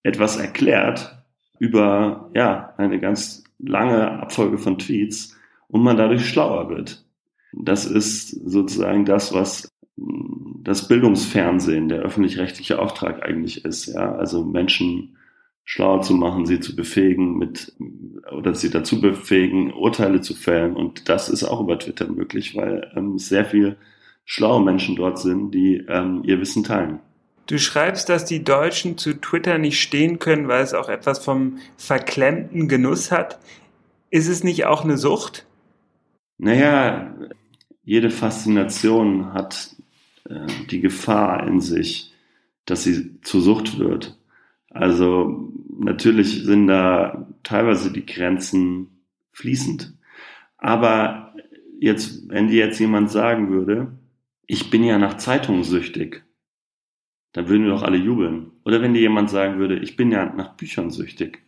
etwas 0.03 0.37
erklärt 0.37 1.17
über 1.59 2.29
ja, 2.33 2.73
eine 2.77 2.99
ganz 2.99 3.43
lange 3.59 4.11
Abfolge 4.19 4.57
von 4.57 4.77
Tweets 4.77 5.35
und 5.67 5.83
man 5.83 5.97
dadurch 5.97 6.27
schlauer 6.27 6.69
wird. 6.69 7.05
Das 7.53 7.85
ist 7.85 8.29
sozusagen 8.29 9.05
das, 9.05 9.33
was 9.33 9.69
das 9.97 10.87
Bildungsfernsehen, 10.87 11.89
der 11.89 11.99
öffentlich-rechtliche 11.99 12.79
Auftrag 12.79 13.23
eigentlich 13.23 13.65
ist. 13.65 13.87
Ja, 13.87 14.15
also 14.15 14.43
Menschen 14.43 15.17
schlauer 15.63 16.01
zu 16.01 16.13
machen, 16.13 16.45
sie 16.45 16.59
zu 16.59 16.75
befähigen, 16.75 17.37
mit 17.37 17.73
oder 18.31 18.53
sie 18.53 18.69
dazu 18.69 19.01
befähigen, 19.01 19.73
Urteile 19.73 20.21
zu 20.21 20.33
fällen. 20.33 20.75
Und 20.75 21.09
das 21.09 21.29
ist 21.29 21.43
auch 21.43 21.61
über 21.61 21.77
Twitter 21.79 22.07
möglich, 22.07 22.55
weil 22.55 22.91
ähm, 22.95 23.17
sehr 23.17 23.45
viel 23.45 23.77
schlaue 24.23 24.63
Menschen 24.63 24.95
dort 24.95 25.19
sind, 25.19 25.51
die 25.51 25.85
ähm, 25.87 26.21
ihr 26.23 26.39
Wissen 26.39 26.63
teilen. 26.63 26.99
Du 27.47 27.57
schreibst, 27.57 28.09
dass 28.09 28.25
die 28.25 28.43
Deutschen 28.43 28.97
zu 28.97 29.13
Twitter 29.13 29.57
nicht 29.57 29.79
stehen 29.79 30.19
können, 30.19 30.49
weil 30.49 30.63
es 30.63 30.73
auch 30.73 30.89
etwas 30.89 31.19
vom 31.19 31.59
verklemmten 31.77 32.67
Genuss 32.67 33.11
hat. 33.11 33.39
Ist 34.09 34.27
es 34.27 34.43
nicht 34.43 34.65
auch 34.65 34.83
eine 34.83 34.97
Sucht? 34.97 35.45
Naja, 36.37 37.15
jede 37.83 38.09
Faszination 38.09 39.33
hat 39.33 39.76
die 40.69 40.81
Gefahr 40.81 41.47
in 41.47 41.61
sich, 41.61 42.13
dass 42.65 42.83
sie 42.83 43.21
zur 43.21 43.41
Sucht 43.41 43.79
wird. 43.79 44.17
Also 44.69 45.53
natürlich 45.79 46.43
sind 46.43 46.67
da 46.67 47.27
teilweise 47.43 47.91
die 47.91 48.05
Grenzen 48.05 49.03
fließend. 49.31 49.93
Aber 50.57 51.33
jetzt, 51.79 52.29
wenn 52.29 52.47
dir 52.47 52.65
jetzt 52.65 52.79
jemand 52.79 53.09
sagen 53.09 53.49
würde, 53.49 53.91
ich 54.47 54.69
bin 54.69 54.83
ja 54.83 54.97
nach 54.97 55.17
Zeitungen 55.17 55.63
süchtig, 55.63 56.23
dann 57.33 57.49
würden 57.49 57.63
wir 57.63 57.71
doch 57.71 57.83
alle 57.83 57.97
jubeln. 57.97 58.51
Oder 58.65 58.81
wenn 58.81 58.93
dir 58.93 59.01
jemand 59.01 59.29
sagen 59.29 59.59
würde, 59.59 59.77
ich 59.79 59.95
bin 59.95 60.11
ja 60.11 60.25
nach 60.25 60.55
Büchern 60.57 60.89
süchtig, 60.89 61.43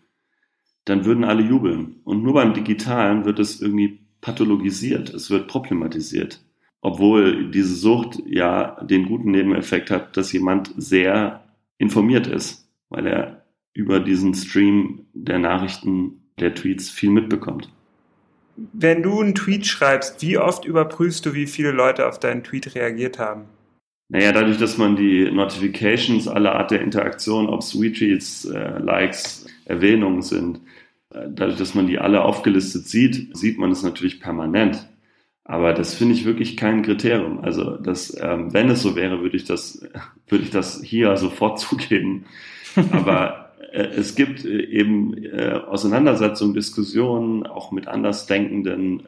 dann 0.86 1.06
würden 1.06 1.24
alle 1.24 1.44
jubeln. 1.44 1.98
Und 2.04 2.24
nur 2.24 2.34
beim 2.34 2.54
Digitalen 2.54 3.26
wird 3.26 3.40
es 3.40 3.62
irgendwie 3.62 4.00
pathologisiert, 4.22 5.14
es 5.14 5.30
wird 5.30 5.48
problematisiert. 5.48 6.42
Obwohl 6.82 7.52
diese 7.52 7.76
Sucht 7.76 8.22
ja 8.26 8.82
den 8.84 9.06
guten 9.06 9.32
Nebeneffekt 9.32 9.92
hat, 9.92 10.16
dass 10.16 10.32
jemand 10.32 10.74
sehr 10.78 11.44
informiert 11.78 12.28
ist, 12.28 12.70
weil 12.90 13.06
er 13.08 13.46
über 13.74 14.00
diesen 14.00 14.34
Stream 14.34 15.06
der 15.14 15.40
Nachrichten, 15.40 16.22
der 16.40 16.56
Tweets 16.56 16.90
viel 16.90 17.10
mitbekommt. 17.10 17.70
Wenn 18.74 19.04
du 19.04 19.20
einen 19.20 19.36
Tweet 19.36 19.66
schreibst, 19.66 20.22
wie 20.22 20.38
oft 20.38 20.66
überprüfst 20.66 21.26
du, 21.26 21.34
wie 21.34 21.48
viele 21.48 21.72
Leute 21.72 22.08
auf 22.08 22.20
deinen 22.20 22.44
Tweet 22.44 22.76
reagiert 22.76 23.20
haben? 23.20 23.46
Naja, 24.10 24.32
dadurch, 24.32 24.58
dass 24.58 24.78
man 24.78 24.96
die 24.96 25.30
Notifications 25.32 26.28
aller 26.28 26.56
Art 26.56 26.72
der 26.72 26.82
Interaktion, 26.82 27.48
ob 27.48 27.62
es 27.62 27.80
Retweets, 27.80 28.46
äh, 28.46 28.80
Likes, 28.80 29.46
Erwähnungen 29.66 30.24
sind, 30.24 30.62
äh, 31.14 31.28
dadurch, 31.30 31.58
dass 31.58 31.76
man 31.76 31.88
die 31.88 32.00
alle 32.00 32.24
aufgelistet 32.24 32.88
sieht, 32.88 33.38
sieht 33.38 33.60
man 33.60 33.72
es 33.72 33.84
natürlich 33.84 34.20
permanent. 34.20 34.90
Aber 35.50 35.74
das 35.74 35.96
finde 35.96 36.14
ich 36.14 36.26
wirklich 36.26 36.58
kein 36.58 36.84
Kriterium. 36.84 37.40
Also, 37.40 37.72
das, 37.78 38.16
ähm, 38.22 38.54
wenn 38.54 38.70
es 38.70 38.84
so 38.84 38.96
wäre, 38.96 39.22
würde 39.22 39.36
ich 39.36 39.46
das, 39.46 39.82
würde 40.28 40.44
ich 40.44 40.52
das 40.52 40.80
hier 40.84 41.18
sofort 41.18 41.60
zugeben. 41.60 42.26
Aber 42.92 43.50
äh, 43.74 43.82
es 43.82 44.14
gibt 44.14 44.46
äh, 44.46 44.62
eben 44.66 45.18
äh, 45.24 45.60
Auseinandersetzungen, 45.68 46.54
Diskussionen, 46.54 47.48
auch 47.48 47.72
mit 47.72 47.88
Andersdenkenden, 47.88 49.08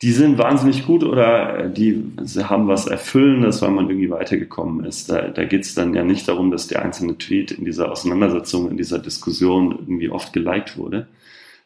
die 0.00 0.12
sind 0.12 0.38
wahnsinnig 0.38 0.86
gut 0.86 1.04
oder 1.04 1.68
die 1.68 2.02
haben 2.42 2.66
was 2.66 2.86
Erfüllendes, 2.86 3.60
weil 3.60 3.72
man 3.72 3.90
irgendwie 3.90 4.10
weitergekommen 4.10 4.86
ist. 4.86 5.10
Da, 5.10 5.28
da 5.28 5.44
geht 5.44 5.62
es 5.62 5.74
dann 5.74 5.92
ja 5.92 6.02
nicht 6.02 6.26
darum, 6.28 6.50
dass 6.50 6.66
der 6.66 6.80
einzelne 6.80 7.18
Tweet 7.18 7.52
in 7.52 7.66
dieser 7.66 7.92
Auseinandersetzung, 7.92 8.70
in 8.70 8.78
dieser 8.78 8.98
Diskussion 8.98 9.72
irgendwie 9.80 10.08
oft 10.08 10.32
geliked 10.32 10.78
wurde. 10.78 11.08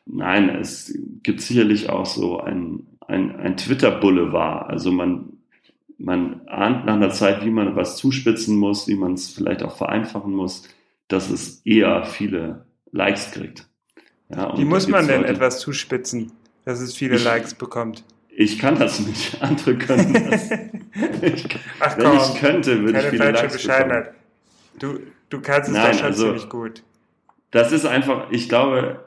Nein, 0.06 0.48
es 0.50 0.98
gibt 1.22 1.40
sicherlich 1.40 1.88
auch 1.88 2.06
so 2.06 2.40
ein, 2.40 2.85
ein, 3.08 3.36
ein 3.36 3.56
Twitter-Boulevard. 3.56 4.70
Also 4.70 4.90
man, 4.90 5.38
man 5.98 6.46
ahnt 6.46 6.86
nach 6.86 6.94
einer 6.94 7.10
Zeit, 7.10 7.44
wie 7.44 7.50
man 7.50 7.76
was 7.76 7.96
zuspitzen 7.96 8.56
muss, 8.56 8.88
wie 8.88 8.96
man 8.96 9.14
es 9.14 9.30
vielleicht 9.30 9.62
auch 9.62 9.76
vereinfachen 9.76 10.32
muss, 10.32 10.68
dass 11.08 11.30
es 11.30 11.60
eher 11.64 12.04
viele 12.04 12.66
Likes 12.92 13.30
kriegt. 13.30 13.68
Ja, 14.28 14.56
wie 14.56 14.64
muss 14.64 14.88
man 14.88 15.06
denn 15.06 15.24
etwas 15.24 15.60
zuspitzen, 15.60 16.32
dass 16.64 16.80
es 16.80 16.94
viele 16.94 17.16
ich, 17.16 17.24
Likes 17.24 17.54
bekommt? 17.54 18.04
Ich 18.28 18.58
kann 18.58 18.78
das 18.78 19.00
nicht. 19.00 19.38
Andere 19.40 19.76
können 19.76 20.28
das. 20.30 20.50
ich, 21.22 21.48
Ach, 21.80 21.96
wenn 21.96 22.16
ich 22.16 22.40
könnte, 22.40 22.82
würde 22.82 23.00
ich 23.00 23.06
viele 23.06 23.30
Likes 23.30 23.54
Bescheidenheit. 23.54 24.14
Du, 24.78 24.98
du 25.30 25.40
kannst 25.40 25.68
es 25.68 25.74
Nein, 25.74 25.92
doch 25.92 25.98
schon 25.98 26.06
also, 26.06 26.24
ziemlich 26.24 26.48
gut. 26.48 26.82
Das 27.50 27.72
ist 27.72 27.86
einfach, 27.86 28.30
ich 28.30 28.48
glaube, 28.48 29.06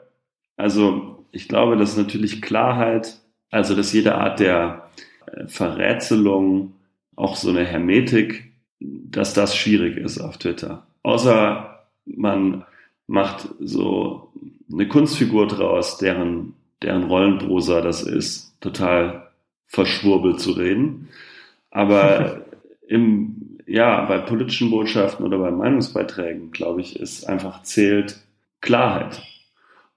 also 0.56 1.26
ich 1.30 1.48
glaube, 1.48 1.76
dass 1.76 1.96
natürlich 1.96 2.42
Klarheit, 2.42 3.20
also 3.50 3.74
dass 3.74 3.92
jede 3.92 4.14
Art 4.14 4.40
der 4.40 4.88
äh, 5.26 5.46
Verrätselung, 5.46 6.74
auch 7.16 7.36
so 7.36 7.50
eine 7.50 7.64
Hermetik, 7.64 8.50
dass 8.80 9.34
das 9.34 9.54
schwierig 9.54 9.96
ist 9.96 10.18
auf 10.18 10.38
Twitter. 10.38 10.86
Außer 11.02 11.84
man 12.06 12.64
macht 13.06 13.48
so 13.60 14.32
eine 14.72 14.88
Kunstfigur 14.88 15.46
draus, 15.46 15.98
deren, 15.98 16.54
deren 16.82 17.04
Rollenprosa 17.04 17.80
das 17.82 18.02
ist 18.02 18.54
total 18.60 19.28
verschwurbelt 19.66 20.40
zu 20.40 20.52
reden. 20.52 21.08
Aber 21.70 22.46
im, 22.88 23.58
ja, 23.66 24.04
bei 24.06 24.18
politischen 24.18 24.70
Botschaften 24.70 25.26
oder 25.26 25.38
bei 25.38 25.50
Meinungsbeiträgen, 25.50 26.50
glaube 26.50 26.80
ich, 26.80 26.98
ist 26.98 27.24
einfach 27.24 27.62
zählt 27.62 28.20
Klarheit. 28.60 29.22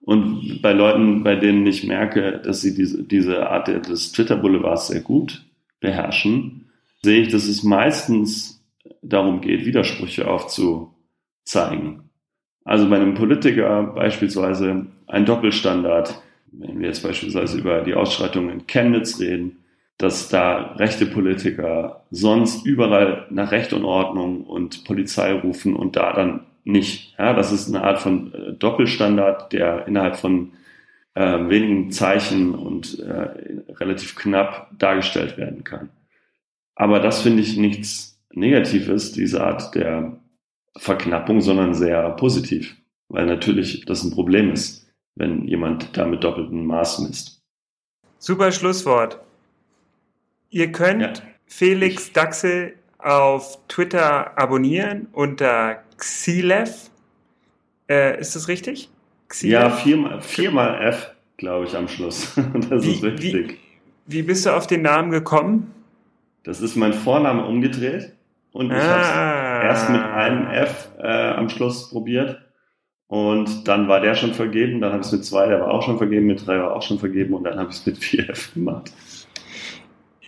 Und 0.05 0.61
bei 0.61 0.73
Leuten, 0.73 1.23
bei 1.23 1.35
denen 1.35 1.65
ich 1.65 1.85
merke, 1.85 2.41
dass 2.43 2.61
sie 2.61 2.75
diese, 2.75 3.03
diese 3.03 3.49
Art 3.49 3.67
des 3.67 4.11
Twitter-Boulevards 4.11 4.87
sehr 4.87 4.99
gut 4.99 5.45
beherrschen, 5.79 6.65
sehe 7.01 7.21
ich, 7.21 7.29
dass 7.29 7.47
es 7.47 7.63
meistens 7.63 8.61
darum 9.01 9.39
geht, 9.39 9.65
Widersprüche 9.65 10.27
aufzuzeigen. 10.27 12.09
Also 12.65 12.89
bei 12.89 12.97
einem 12.97 13.13
Politiker 13.13 13.83
beispielsweise 13.83 14.87
ein 15.07 15.25
Doppelstandard, 15.25 16.21
wenn 16.51 16.79
wir 16.79 16.87
jetzt 16.87 17.03
beispielsweise 17.03 17.57
über 17.57 17.81
die 17.81 17.93
Ausschreitungen 17.93 18.49
in 18.49 18.67
Chemnitz 18.67 19.19
reden, 19.19 19.63
dass 19.97 20.27
da 20.27 20.73
rechte 20.77 21.05
Politiker 21.05 22.03
sonst 22.11 22.65
überall 22.65 23.27
nach 23.29 23.51
Recht 23.51 23.73
und 23.73 23.85
Ordnung 23.85 24.41
und 24.41 24.83
Polizei 24.83 25.33
rufen 25.33 25.75
und 25.75 25.95
da 25.95 26.13
dann 26.13 26.41
nicht. 26.63 27.15
Ja, 27.17 27.33
das 27.33 27.51
ist 27.51 27.67
eine 27.67 27.83
Art 27.83 27.99
von 27.99 28.33
äh, 28.33 28.53
Doppelstandard, 28.53 29.53
der 29.53 29.87
innerhalb 29.87 30.15
von 30.15 30.53
äh, 31.15 31.21
wenigen 31.21 31.91
Zeichen 31.91 32.55
und 32.55 32.99
äh, 32.99 33.29
relativ 33.73 34.15
knapp 34.15 34.69
dargestellt 34.77 35.37
werden 35.37 35.63
kann. 35.63 35.89
Aber 36.75 36.99
das 36.99 37.21
finde 37.21 37.43
ich 37.43 37.57
nichts 37.57 38.19
Negatives, 38.31 39.11
diese 39.11 39.43
Art 39.43 39.75
der 39.75 40.19
Verknappung, 40.75 41.41
sondern 41.41 41.75
sehr 41.75 42.09
positiv, 42.11 42.75
weil 43.09 43.27
natürlich 43.27 43.85
das 43.85 44.03
ein 44.03 44.11
Problem 44.11 44.51
ist 44.51 44.83
wenn 45.15 45.47
jemand 45.47 45.95
da 45.95 46.05
mit 46.05 46.23
doppeltem 46.23 46.65
Maß 46.65 46.99
misst. 46.99 47.41
Super 48.17 48.51
Schlusswort. 48.51 49.19
Ihr 50.49 50.71
könnt 50.71 51.01
ja. 51.01 51.13
Felix 51.45 52.11
Daxel 52.11 52.75
auf 52.97 53.59
Twitter 53.67 54.37
abonnieren 54.37 55.07
unter 55.11 55.82
Xilev. 56.03 56.89
Äh, 57.89 58.19
ist 58.19 58.35
das 58.35 58.47
richtig? 58.47 58.89
Xilev? 59.29 59.53
Ja, 59.53 59.69
viermal, 59.69 60.21
viermal 60.21 60.81
F, 60.87 61.11
glaube 61.37 61.65
ich, 61.65 61.75
am 61.75 61.87
Schluss. 61.87 62.33
das 62.69 62.83
wie, 62.83 62.91
ist 62.91 63.03
richtig. 63.03 63.59
Wie, 64.05 64.17
wie, 64.17 64.21
bist 64.23 64.45
du 64.45 64.51
auf 64.51 64.67
den 64.67 64.81
Namen 64.81 65.11
gekommen? 65.11 65.73
Das 66.43 66.59
ist 66.59 66.75
mein 66.75 66.93
Vorname 66.93 67.45
umgedreht 67.45 68.13
und 68.51 68.67
ich 68.67 68.77
ah. 68.77 68.83
habe 68.83 69.59
es 69.59 69.63
erst 69.63 69.89
mit 69.89 70.01
einem 70.01 70.47
F 70.47 70.89
äh, 70.99 71.07
am 71.07 71.47
Schluss 71.47 71.89
probiert 71.89 72.37
und 73.07 73.65
dann 73.67 73.87
war 73.87 74.01
der 74.01 74.15
schon 74.15 74.33
vergeben, 74.33 74.81
dann 74.81 74.91
habe 74.91 75.01
ich 75.01 75.07
es 75.07 75.13
mit 75.13 75.23
zwei, 75.23 75.47
der 75.47 75.61
war 75.61 75.71
auch 75.71 75.83
schon 75.83 75.97
vergeben, 75.97 76.25
mit 76.25 76.45
drei 76.45 76.59
war 76.59 76.75
auch 76.75 76.81
schon 76.81 76.99
vergeben 76.99 77.33
und 77.33 77.45
dann 77.45 77.57
habe 77.57 77.69
ich 77.69 77.77
es 77.77 77.85
mit 77.85 77.97
vier 77.97 78.33
gemacht. 78.53 78.91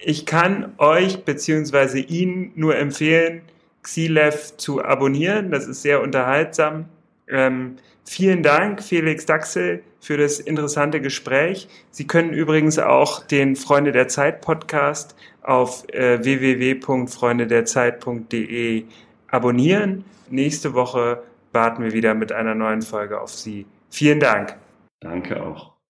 Ich 0.01 0.25
kann 0.25 0.71
euch 0.77 1.25
bzw. 1.25 1.99
Ihnen 1.99 2.53
nur 2.55 2.77
empfehlen, 2.77 3.41
Xilev 3.85 4.57
zu 4.57 4.83
abonnieren. 4.83 5.51
Das 5.51 5.65
ist 5.67 5.83
sehr 5.83 6.01
unterhaltsam. 6.01 6.85
Ähm, 7.27 7.75
vielen 8.03 8.43
Dank, 8.43 8.83
Felix 8.83 9.25
Daxel, 9.25 9.81
für 9.99 10.17
das 10.17 10.39
interessante 10.39 11.01
Gespräch. 11.01 11.67
Sie 11.91 12.07
können 12.07 12.33
übrigens 12.33 12.79
auch 12.79 13.23
den 13.25 13.55
Freunde 13.55 13.91
der 13.91 14.07
Zeit 14.07 14.41
Podcast 14.41 15.15
auf 15.41 15.87
äh, 15.93 16.23
www.freundederzeit.de 16.23 18.85
abonnieren. 19.29 20.05
Nächste 20.29 20.73
Woche 20.73 21.21
warten 21.51 21.83
wir 21.83 21.93
wieder 21.93 22.15
mit 22.15 22.31
einer 22.31 22.55
neuen 22.55 22.81
Folge 22.81 23.21
auf 23.21 23.29
Sie. 23.29 23.67
Vielen 23.89 24.19
Dank. 24.19 24.55
Danke 24.99 25.39
auch. 25.41 25.74